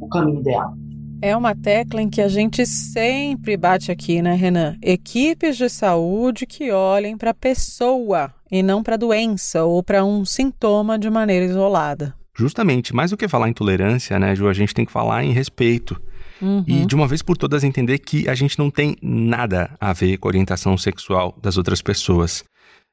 o 0.00 0.08
caminho 0.08 0.40
ideal. 0.40 0.74
É 1.20 1.36
uma 1.36 1.54
tecla 1.54 2.02
em 2.02 2.10
que 2.10 2.20
a 2.20 2.28
gente 2.28 2.66
sempre 2.66 3.56
bate 3.56 3.90
aqui, 3.90 4.20
né, 4.20 4.34
Renan? 4.34 4.76
Equipes 4.82 5.56
de 5.56 5.68
saúde 5.68 6.46
que 6.46 6.70
olhem 6.70 7.16
para 7.16 7.30
a 7.30 7.34
pessoa 7.34 8.30
e 8.54 8.62
não 8.62 8.84
para 8.84 8.96
doença 8.96 9.64
ou 9.64 9.82
para 9.82 10.04
um 10.04 10.24
sintoma 10.24 10.96
de 10.96 11.10
maneira 11.10 11.44
isolada. 11.44 12.14
Justamente, 12.36 12.94
mais 12.94 13.10
do 13.10 13.16
que 13.16 13.26
falar 13.26 13.48
em 13.48 13.52
tolerância, 13.52 14.16
né, 14.16 14.32
Ju, 14.36 14.48
a 14.48 14.52
gente 14.52 14.72
tem 14.72 14.84
que 14.84 14.92
falar 14.92 15.24
em 15.24 15.32
respeito. 15.32 16.00
Uhum. 16.40 16.64
E 16.64 16.86
de 16.86 16.94
uma 16.94 17.08
vez 17.08 17.20
por 17.20 17.36
todas 17.36 17.64
entender 17.64 17.98
que 17.98 18.28
a 18.28 18.34
gente 18.34 18.56
não 18.56 18.70
tem 18.70 18.96
nada 19.02 19.70
a 19.80 19.92
ver 19.92 20.18
com 20.18 20.28
a 20.28 20.30
orientação 20.30 20.78
sexual 20.78 21.36
das 21.42 21.56
outras 21.56 21.82
pessoas 21.82 22.44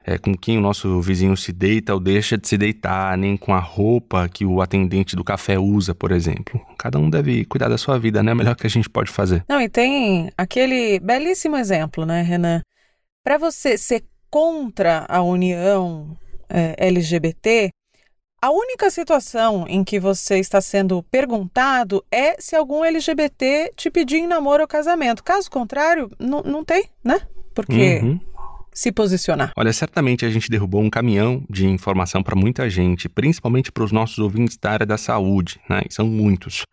é, 0.04 0.18
com 0.18 0.36
quem 0.36 0.58
o 0.58 0.62
nosso 0.62 1.00
vizinho 1.00 1.38
se 1.38 1.54
deita 1.54 1.94
ou 1.94 2.00
deixa 2.00 2.40
de 2.40 2.48
se 2.48 2.58
deitar, 2.58 3.16
nem 3.16 3.38
com 3.38 3.54
a 3.54 3.60
roupa 3.60 4.28
que 4.28 4.44
o 4.44 4.62
atendente 4.62 5.16
do 5.16 5.24
café 5.24 5.60
usa, 5.60 5.94
por 5.94 6.12
exemplo. 6.12 6.60
Cada 6.76 6.98
um 6.98 7.08
deve 7.08 7.46
cuidar 7.46 7.70
da 7.70 7.78
sua 7.78 8.00
vida, 8.00 8.24
né? 8.24 8.32
É 8.32 8.34
o 8.34 8.38
melhor 8.38 8.56
que 8.56 8.66
a 8.66 8.70
gente 8.70 8.90
pode 8.90 9.12
fazer. 9.12 9.44
Não, 9.48 9.62
e 9.62 9.70
tem 9.70 10.32
aquele 10.36 11.00
belíssimo 11.00 11.56
exemplo, 11.56 12.04
né, 12.04 12.24
Renan? 12.24 12.62
Para 13.24 13.38
você 13.38 13.78
ser 13.78 14.04
contra 14.32 15.06
a 15.08 15.22
união 15.22 16.18
é, 16.50 16.76
LGBT, 16.78 17.70
a 18.42 18.50
única 18.50 18.90
situação 18.90 19.66
em 19.68 19.84
que 19.84 20.00
você 20.00 20.40
está 20.40 20.60
sendo 20.60 21.04
perguntado 21.04 22.04
é 22.12 22.42
se 22.42 22.56
algum 22.56 22.84
LGBT 22.84 23.74
te 23.76 23.92
pedir 23.92 24.18
em 24.18 24.28
namoro 24.28 24.64
ou 24.64 24.68
casamento. 24.68 25.24
Caso 25.24 25.52
contrário, 25.52 26.10
não 26.20 26.66
tem, 26.66 26.86
né? 27.04 27.22
Porque 27.54 28.00
uhum 28.02 28.20
se 28.74 28.92
posicionar? 28.92 29.52
Olha, 29.58 29.74
certamente 29.74 30.26
a 30.26 30.30
gente 30.30 30.50
derrubou 30.50 30.82
um 30.82 30.90
caminhão 30.90 31.44
de 31.50 31.68
informação 31.68 32.24
para 32.24 32.36
muita 32.36 32.70
gente, 32.70 33.10
principalmente 33.10 33.72
para 33.72 33.84
os 33.84 33.92
nossos 33.92 34.18
ouvintes 34.20 34.58
da 34.58 34.72
área 34.72 34.86
da 34.86 34.98
saúde, 34.98 35.60
né? 35.70 35.82
E 35.90 35.94
são 35.94 36.08
muitos. 36.08 36.64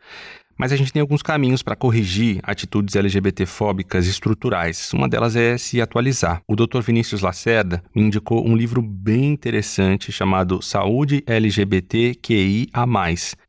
Mas 0.59 0.73
a 0.73 0.77
gente 0.77 0.93
tem 0.93 1.01
alguns 1.01 1.23
caminhos 1.23 1.63
para 1.63 1.77
corrigir 1.77 2.41
atitudes 2.43 2.97
LGBTfóbicas 2.97 4.09
estruturais. 4.09 4.93
Uma 4.93 5.09
delas 5.09 5.37
é 5.37 5.57
se 5.57 5.81
atualizar. 5.81 6.43
O 6.49 6.57
Dr. 6.57 6.81
Vinícius 6.81 7.21
Lacerda 7.21 7.81
me 7.95 8.03
indicou 8.03 8.45
um 8.45 8.57
livro 8.57 8.83
bem 8.83 9.27
interessante 9.27 10.11
chamado 10.11 10.61
Saúde 10.61 11.23
LGBTQIA+, 11.29 12.85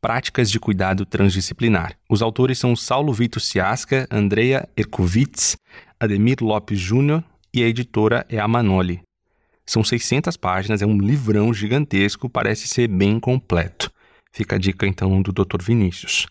Práticas 0.00 0.48
de 0.48 0.60
Cuidado 0.60 1.04
Transdisciplinar. 1.04 1.96
Os 2.08 2.22
autores 2.22 2.60
são 2.60 2.76
Saulo 2.76 3.12
Vito 3.12 3.40
Ciasca, 3.40 4.06
Andrea 4.08 4.68
Erkovitz, 4.76 5.56
Ademir 5.98 6.36
Lopes 6.40 6.78
Júnior 6.78 7.24
e 7.52 7.64
a 7.64 7.66
editora 7.66 8.24
é 8.28 8.38
a 8.38 8.46
Manoli. 8.46 9.00
São 9.66 9.82
600 9.82 10.36
páginas, 10.36 10.80
é 10.80 10.86
um 10.86 10.96
livrão 10.96 11.52
gigantesco, 11.52 12.28
parece 12.28 12.68
ser 12.68 12.86
bem 12.86 13.18
completo. 13.18 13.90
Fica 14.32 14.56
a 14.56 14.58
dica 14.58 14.86
então 14.86 15.20
do 15.20 15.32
Dr. 15.32 15.60
Vinícius. 15.60 16.28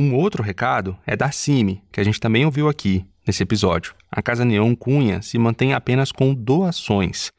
Um 0.00 0.14
outro 0.14 0.42
recado 0.42 0.96
é 1.06 1.14
da 1.14 1.30
CIMI, 1.30 1.82
que 1.92 2.00
a 2.00 2.02
gente 2.02 2.18
também 2.18 2.46
ouviu 2.46 2.70
aqui 2.70 3.04
nesse 3.26 3.42
episódio. 3.42 3.94
A 4.10 4.22
Casa 4.22 4.46
Neon 4.46 4.74
Cunha 4.74 5.20
se 5.20 5.38
mantém 5.38 5.74
apenas 5.74 6.10
com 6.10 6.32
doações. 6.32 7.30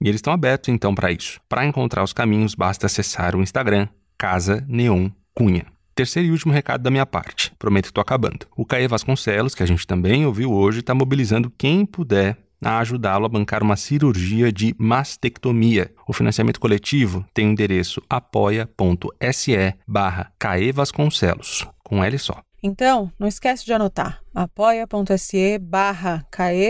E 0.00 0.04
eles 0.04 0.18
estão 0.18 0.32
abertos 0.32 0.68
então 0.68 0.94
para 0.94 1.10
isso. 1.10 1.40
Para 1.48 1.66
encontrar 1.66 2.04
os 2.04 2.12
caminhos, 2.12 2.54
basta 2.54 2.86
acessar 2.86 3.34
o 3.34 3.42
Instagram 3.42 3.88
Casa 4.16 4.64
Neon 4.68 5.10
Cunha. 5.34 5.66
Terceiro 5.92 6.28
e 6.28 6.30
último 6.30 6.52
recado 6.52 6.84
da 6.84 6.90
minha 6.90 7.04
parte. 7.04 7.52
Prometo 7.58 7.86
que 7.86 7.90
estou 7.90 8.02
acabando. 8.02 8.46
O 8.56 8.64
Caê 8.64 8.86
Vasconcelos, 8.86 9.56
que 9.56 9.64
a 9.64 9.66
gente 9.66 9.84
também 9.84 10.24
ouviu 10.24 10.52
hoje, 10.52 10.78
está 10.78 10.94
mobilizando 10.94 11.50
quem 11.58 11.84
puder 11.84 12.38
a 12.64 12.78
ajudá-lo 12.78 13.26
a 13.26 13.28
bancar 13.28 13.62
uma 13.62 13.76
cirurgia 13.76 14.52
de 14.52 14.74
mastectomia. 14.78 15.92
O 16.06 16.12
financiamento 16.12 16.60
coletivo 16.60 17.24
tem 17.32 17.46
o 17.46 17.50
endereço 17.50 18.02
apoia.se 18.08 19.74
barra 19.86 20.32
Vasconcelos, 20.74 21.66
com 21.88 22.04
L 22.04 22.18
só. 22.18 22.42
Então, 22.62 23.10
não 23.18 23.26
esquece 23.26 23.64
de 23.64 23.72
anotar 23.72 24.20
apoia.se 24.34 25.58
barra 25.58 26.26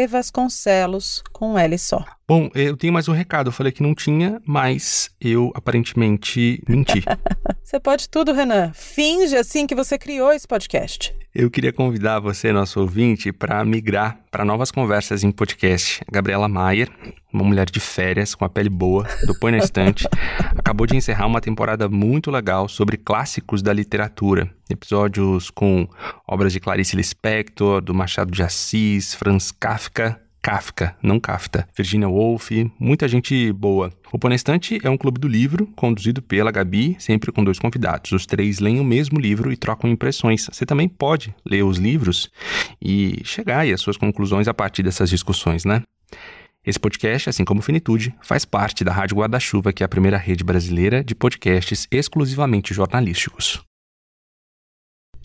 Vasconcelos, 0.08 1.22
com 1.32 1.58
L 1.58 1.78
só. 1.78 2.04
Bom, 2.28 2.50
eu 2.54 2.76
tenho 2.76 2.92
mais 2.92 3.08
um 3.08 3.12
recado. 3.12 3.48
Eu 3.48 3.52
falei 3.52 3.72
que 3.72 3.82
não 3.82 3.94
tinha, 3.94 4.40
mas 4.46 5.10
eu 5.20 5.50
aparentemente 5.54 6.62
menti. 6.68 7.02
você 7.64 7.80
pode 7.80 8.08
tudo, 8.08 8.32
Renan. 8.32 8.70
Finge 8.74 9.34
assim 9.34 9.66
que 9.66 9.74
você 9.74 9.98
criou 9.98 10.32
esse 10.32 10.46
podcast. 10.46 11.14
Eu 11.34 11.50
queria 11.50 11.72
convidar 11.72 12.20
você, 12.20 12.52
nosso 12.52 12.80
ouvinte, 12.80 13.32
para 13.32 13.64
migrar 13.64 14.18
para 14.30 14.44
novas 14.44 14.70
conversas 14.70 15.24
em 15.24 15.30
podcast. 15.30 16.02
A 16.06 16.12
Gabriela 16.12 16.48
Maier, 16.48 16.90
uma 17.32 17.44
mulher 17.44 17.70
de 17.70 17.80
férias, 17.80 18.34
com 18.34 18.44
a 18.44 18.48
pele 18.48 18.68
boa, 18.68 19.06
do 19.26 19.38
Põe 19.38 19.52
na 19.52 19.58
Estante, 19.58 20.06
acabou 20.56 20.86
de 20.86 20.96
encerrar 20.96 21.26
uma 21.26 21.40
temporada 21.40 21.88
muito 21.88 22.30
legal 22.30 22.68
sobre 22.68 22.96
clássicos 22.96 23.62
da 23.62 23.72
literatura. 23.72 24.50
Episódios 24.68 25.48
com 25.48 25.88
obras 26.26 26.52
de 26.52 26.60
Clarice 26.60 26.96
Lispector, 26.96 27.57
do 27.84 27.92
Machado 27.92 28.30
de 28.30 28.42
Assis, 28.42 29.14
Franz 29.14 29.50
Kafka, 29.50 30.20
Kafka, 30.40 30.96
não 31.02 31.18
Kafta, 31.18 31.68
Virginia 31.76 32.08
Woolf, 32.08 32.50
muita 32.78 33.08
gente 33.08 33.52
boa. 33.52 33.92
O 34.12 34.18
Ponestante 34.18 34.78
é 34.82 34.88
um 34.88 34.96
clube 34.96 35.20
do 35.20 35.28
livro, 35.28 35.66
conduzido 35.76 36.22
pela 36.22 36.50
Gabi, 36.52 36.96
sempre 36.98 37.32
com 37.32 37.44
dois 37.44 37.58
convidados. 37.58 38.12
Os 38.12 38.24
três 38.24 38.60
leem 38.60 38.80
o 38.80 38.84
mesmo 38.84 39.18
livro 39.18 39.52
e 39.52 39.56
trocam 39.56 39.90
impressões. 39.90 40.48
Você 40.50 40.64
também 40.64 40.88
pode 40.88 41.34
ler 41.44 41.64
os 41.64 41.76
livros 41.76 42.30
e 42.80 43.20
chegar 43.24 43.66
às 43.66 43.80
suas 43.80 43.96
conclusões 43.96 44.48
a 44.48 44.54
partir 44.54 44.82
dessas 44.82 45.10
discussões, 45.10 45.64
né? 45.64 45.82
Esse 46.64 46.78
podcast, 46.78 47.28
assim 47.28 47.44
como 47.44 47.62
Finitude, 47.62 48.14
faz 48.22 48.44
parte 48.44 48.84
da 48.84 48.92
Rádio 48.92 49.16
Guarda-Chuva, 49.16 49.72
que 49.72 49.82
é 49.82 49.86
a 49.86 49.88
primeira 49.88 50.16
rede 50.16 50.44
brasileira 50.44 51.02
de 51.02 51.14
podcasts 51.14 51.86
exclusivamente 51.90 52.72
jornalísticos 52.72 53.67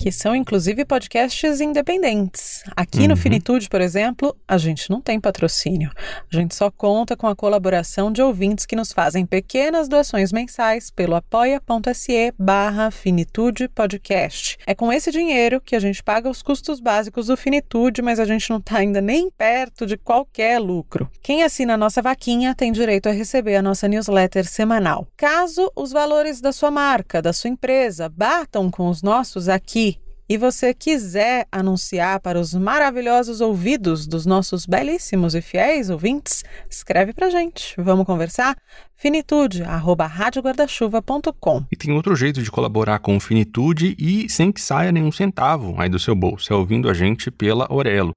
que 0.03 0.11
são 0.11 0.35
inclusive 0.35 0.83
podcasts 0.83 1.61
independentes. 1.61 2.61
Aqui 2.75 3.03
uhum. 3.03 3.07
no 3.07 3.15
Finitude, 3.15 3.69
por 3.69 3.79
exemplo, 3.79 4.35
a 4.45 4.57
gente 4.57 4.89
não 4.89 4.99
tem 4.99 5.17
patrocínio. 5.17 5.89
A 6.29 6.35
gente 6.35 6.53
só 6.53 6.69
conta 6.69 7.15
com 7.15 7.25
a 7.25 7.33
colaboração 7.33 8.11
de 8.11 8.21
ouvintes 8.21 8.65
que 8.65 8.75
nos 8.75 8.91
fazem 8.91 9.25
pequenas 9.25 9.87
doações 9.87 10.33
mensais 10.33 10.91
pelo 10.91 11.15
apoia.se 11.15 12.33
barra 12.37 12.91
Finitude 12.91 13.69
Podcast. 13.69 14.57
É 14.67 14.75
com 14.75 14.91
esse 14.91 15.09
dinheiro 15.09 15.61
que 15.61 15.73
a 15.73 15.79
gente 15.79 16.03
paga 16.03 16.29
os 16.29 16.43
custos 16.43 16.81
básicos 16.81 17.27
do 17.27 17.37
Finitude, 17.37 18.01
mas 18.01 18.19
a 18.19 18.25
gente 18.25 18.49
não 18.49 18.57
está 18.57 18.79
ainda 18.79 18.99
nem 18.99 19.31
perto 19.31 19.85
de 19.85 19.95
qualquer 19.95 20.59
lucro. 20.59 21.09
Quem 21.21 21.43
assina 21.43 21.75
a 21.75 21.77
nossa 21.77 22.01
vaquinha 22.01 22.53
tem 22.53 22.73
direito 22.73 23.07
a 23.07 23.13
receber 23.13 23.55
a 23.55 23.61
nossa 23.61 23.87
newsletter 23.87 24.45
semanal. 24.45 25.07
Caso 25.15 25.71
os 25.73 25.93
valores 25.93 26.41
da 26.41 26.51
sua 26.51 26.69
marca, 26.69 27.21
da 27.21 27.31
sua 27.31 27.49
empresa, 27.49 28.09
batam 28.09 28.69
com 28.69 28.89
os 28.89 29.01
nossos 29.01 29.47
aqui 29.47 29.92
e 30.33 30.37
você 30.37 30.73
quiser 30.73 31.45
anunciar 31.51 32.19
para 32.19 32.39
os 32.39 32.55
maravilhosos 32.55 33.39
ouvidos 33.39 34.07
dos 34.07 34.25
nossos 34.25 34.65
belíssimos 34.65 35.35
e 35.35 35.43
fiéis 35.43 35.91
ouvintes, 35.91 36.43
escreve 36.67 37.13
para 37.13 37.29
gente. 37.29 37.75
Vamos 37.77 38.03
conversar? 38.03 38.57
Finitude, 38.95 39.61
arroba 39.61 40.07
radioguardachuva.com. 40.07 41.65
E 41.71 41.75
tem 41.75 41.93
outro 41.93 42.15
jeito 42.15 42.41
de 42.41 42.49
colaborar 42.49 42.97
com 42.97 43.15
o 43.15 43.19
Finitude 43.19 43.95
e 43.99 44.27
sem 44.27 44.51
que 44.51 44.59
saia 44.59 44.91
nenhum 44.91 45.11
centavo 45.11 45.75
aí 45.77 45.87
do 45.87 45.99
seu 45.99 46.15
bolso, 46.15 46.51
é 46.51 46.55
ouvindo 46.55 46.89
a 46.89 46.95
gente 46.95 47.29
pela 47.29 47.71
Orelo 47.71 48.11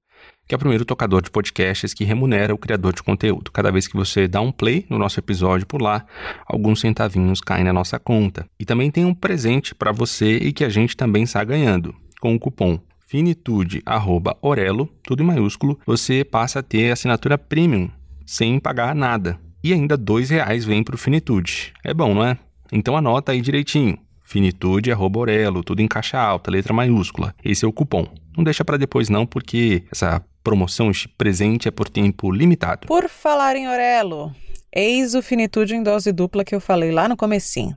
que 0.49 0.55
é 0.55 0.57
o 0.57 0.61
primeiro 0.61 0.85
tocador 0.85 1.23
de 1.23 1.31
podcasts 1.31 1.93
que 1.93 2.05
remunera 2.05 2.55
o 2.55 2.59
criador 2.59 2.95
de 2.95 3.03
conteúdo. 3.03 3.51
Cada 3.51 3.73
vez 3.73 3.89
que 3.89 3.97
você 3.97 4.29
dá 4.29 4.41
um 4.41 4.53
play 4.53 4.87
no 4.89 4.97
nosso 4.97 5.19
episódio 5.19 5.67
por 5.67 5.83
lá, 5.83 6.07
alguns 6.47 6.81
centavinhos 6.81 7.41
caem 7.41 7.65
na 7.65 7.73
nossa 7.73 7.99
conta. 7.99 8.47
E 8.59 8.65
também 8.65 8.91
tem 8.91 9.05
um 9.05 9.15
presente 9.15 9.75
para 9.75 9.91
você 9.91 10.37
e 10.37 10.53
que 10.53 10.65
a 10.65 10.69
gente 10.69 10.97
também 10.97 11.25
está 11.25 11.43
ganhando. 11.43 11.95
Com 12.21 12.35
o 12.35 12.39
cupom 12.39 12.79
finitude@orelo, 13.07 14.89
tudo 15.03 15.23
em 15.23 15.27
maiúsculo, 15.27 15.79
você 15.87 16.25
passa 16.25 16.59
a 16.59 16.63
ter 16.63 16.91
assinatura 16.91 17.39
premium 17.39 17.89
sem 18.27 18.59
pagar 18.59 18.95
nada. 18.95 19.39
E 19.63 19.73
ainda 19.73 19.97
dois 19.97 20.31
reais 20.31 20.65
vem 20.65 20.83
para 20.83 20.95
o 20.95 20.99
Finitude. 20.99 21.73
É 21.85 21.95
bom, 21.95 22.15
não 22.15 22.25
é? 22.25 22.39
Então 22.71 22.97
anota 22.97 23.33
aí 23.33 23.41
direitinho. 23.41 23.99
Finitude 24.23 24.93
Orelo, 24.93 25.63
tudo 25.63 25.81
em 25.81 25.89
caixa 25.89 26.19
alta, 26.19 26.51
letra 26.51 26.75
maiúscula. 26.75 27.35
Esse 27.45 27.65
é 27.65 27.69
o 27.69 27.73
cupom. 27.73 28.07
Não 28.37 28.43
deixa 28.45 28.65
para 28.65 28.77
depois 28.77 29.09
não, 29.09 29.25
porque 29.25 29.85
essa 29.91 30.23
promoção, 30.43 30.91
este 30.91 31.09
presente 31.09 31.69
é 31.69 31.71
por 31.71 31.89
tempo 31.89 32.31
limitado. 32.31 32.87
Por 32.87 33.09
falar 33.09 33.57
em 33.57 33.69
Orelo, 33.69 34.33
eis 34.73 35.15
o 35.15 35.23
Finitude 35.23 35.75
em 35.75 35.83
dose 35.83 36.13
dupla 36.13 36.45
que 36.45 36.55
eu 36.55 36.61
falei 36.61 36.91
lá 36.91 37.09
no 37.09 37.17
comecinho. 37.17 37.77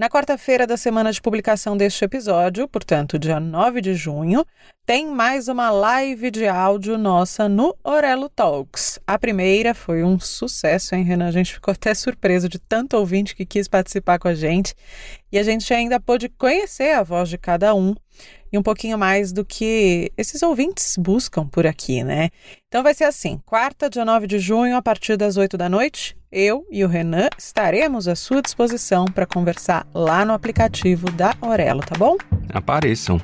Na 0.00 0.08
quarta-feira 0.08 0.66
da 0.66 0.78
semana 0.78 1.12
de 1.12 1.20
publicação 1.20 1.76
deste 1.76 2.02
episódio, 2.02 2.66
portanto, 2.66 3.18
dia 3.18 3.38
9 3.38 3.82
de 3.82 3.92
junho, 3.92 4.46
tem 4.86 5.06
mais 5.06 5.46
uma 5.46 5.70
live 5.70 6.30
de 6.30 6.48
áudio 6.48 6.96
nossa 6.96 7.50
no 7.50 7.76
Orelo 7.84 8.30
Talks. 8.30 8.98
A 9.06 9.18
primeira 9.18 9.74
foi 9.74 10.02
um 10.02 10.18
sucesso, 10.18 10.94
hein, 10.94 11.04
Renan? 11.04 11.28
A 11.28 11.30
gente 11.30 11.52
ficou 11.52 11.70
até 11.72 11.92
surpreso 11.92 12.48
de 12.48 12.58
tanto 12.58 12.96
ouvinte 12.96 13.36
que 13.36 13.44
quis 13.44 13.68
participar 13.68 14.18
com 14.18 14.28
a 14.28 14.34
gente. 14.34 14.74
E 15.30 15.38
a 15.38 15.42
gente 15.42 15.70
ainda 15.74 16.00
pôde 16.00 16.30
conhecer 16.30 16.94
a 16.94 17.02
voz 17.02 17.28
de 17.28 17.36
cada 17.36 17.74
um 17.74 17.94
e 18.50 18.56
um 18.56 18.62
pouquinho 18.62 18.96
mais 18.96 19.32
do 19.32 19.44
que 19.44 20.10
esses 20.16 20.42
ouvintes 20.42 20.96
buscam 20.96 21.46
por 21.46 21.66
aqui, 21.66 22.02
né? 22.02 22.30
Então 22.68 22.82
vai 22.82 22.94
ser 22.94 23.04
assim: 23.04 23.38
quarta, 23.44 23.90
dia 23.90 24.06
9 24.06 24.26
de 24.26 24.38
junho, 24.38 24.76
a 24.76 24.80
partir 24.80 25.18
das 25.18 25.36
8 25.36 25.58
da 25.58 25.68
noite, 25.68 26.16
eu 26.32 26.64
e 26.70 26.84
o 26.84 26.88
Renan 26.88 27.28
estaremos 27.36 28.06
à 28.06 28.14
sua 28.14 28.40
disposição 28.40 29.04
para 29.04 29.26
conversar 29.26 29.84
lá 29.92 30.24
no 30.24 30.32
aplicativo 30.32 31.10
da 31.10 31.34
Aurelo, 31.40 31.80
tá 31.80 31.98
bom? 31.98 32.16
Apareçam. 32.52 33.20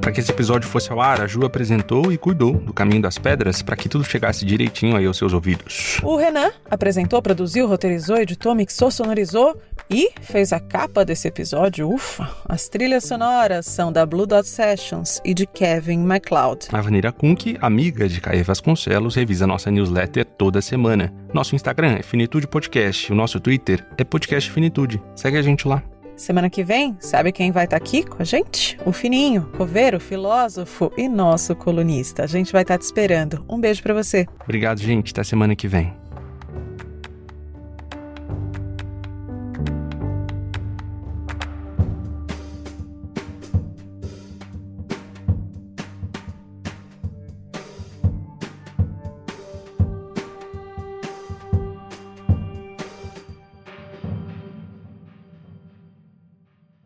Para 0.00 0.10
que 0.10 0.18
esse 0.18 0.32
episódio 0.32 0.68
fosse 0.68 0.90
ao 0.90 1.00
ar, 1.00 1.20
a 1.20 1.28
Ju 1.28 1.44
apresentou 1.46 2.12
e 2.12 2.18
cuidou 2.18 2.54
do 2.54 2.72
caminho 2.72 3.00
das 3.00 3.18
pedras 3.18 3.62
para 3.62 3.76
que 3.76 3.88
tudo 3.88 4.02
chegasse 4.02 4.44
direitinho 4.44 4.96
aí 4.96 5.06
aos 5.06 5.16
seus 5.16 5.32
ouvidos. 5.32 6.00
O 6.02 6.16
Renan 6.16 6.50
apresentou, 6.68 7.22
produziu, 7.22 7.68
roteirizou, 7.68 8.16
editou, 8.16 8.52
mixou, 8.52 8.90
sonorizou 8.90 9.56
e 9.90 10.10
fez 10.20 10.52
a 10.52 10.60
capa 10.60 11.04
desse 11.04 11.28
episódio. 11.28 11.88
Ufa! 11.88 12.28
As 12.48 12.68
trilhas 12.68 13.04
sonoras 13.04 13.66
são 13.66 13.92
da 13.92 14.04
Blue 14.04 14.26
Dot 14.26 14.46
Sessions 14.48 15.20
e 15.24 15.34
de 15.34 15.46
Kevin 15.46 15.98
MacLeod. 15.98 16.68
A 16.72 16.80
Vanira 16.80 17.12
Kunk, 17.12 17.56
amiga 17.60 18.08
de 18.08 18.20
Caê 18.20 18.42
Vasconcelos, 18.42 19.14
revisa 19.14 19.46
nossa 19.46 19.70
newsletter 19.70 20.24
toda 20.24 20.60
semana. 20.60 21.12
Nosso 21.32 21.54
Instagram 21.54 21.96
é 21.98 22.02
Finitude 22.02 22.46
Podcast, 22.46 23.12
o 23.12 23.14
nosso 23.14 23.40
Twitter 23.40 23.86
é 23.98 24.04
Podcast 24.04 24.50
Finitude. 24.50 25.02
Segue 25.14 25.38
a 25.38 25.42
gente 25.42 25.66
lá. 25.66 25.82
Semana 26.16 26.50
que 26.50 26.62
vem, 26.62 26.96
sabe 27.00 27.32
quem 27.32 27.50
vai 27.50 27.64
estar 27.64 27.78
tá 27.78 27.84
aqui 27.84 28.04
com 28.04 28.22
a 28.22 28.24
gente? 28.24 28.78
O 28.84 28.92
Fininho, 28.92 29.50
coveiro, 29.56 29.98
filósofo 29.98 30.92
e 30.96 31.08
nosso 31.08 31.56
colunista. 31.56 32.22
A 32.22 32.26
gente 32.26 32.52
vai 32.52 32.62
estar 32.62 32.74
tá 32.74 32.78
te 32.78 32.82
esperando. 32.82 33.44
Um 33.48 33.58
beijo 33.58 33.82
para 33.82 33.94
você. 33.94 34.26
Obrigado, 34.44 34.78
gente. 34.78 35.10
Até 35.10 35.24
semana 35.24 35.56
que 35.56 35.66
vem. 35.66 36.01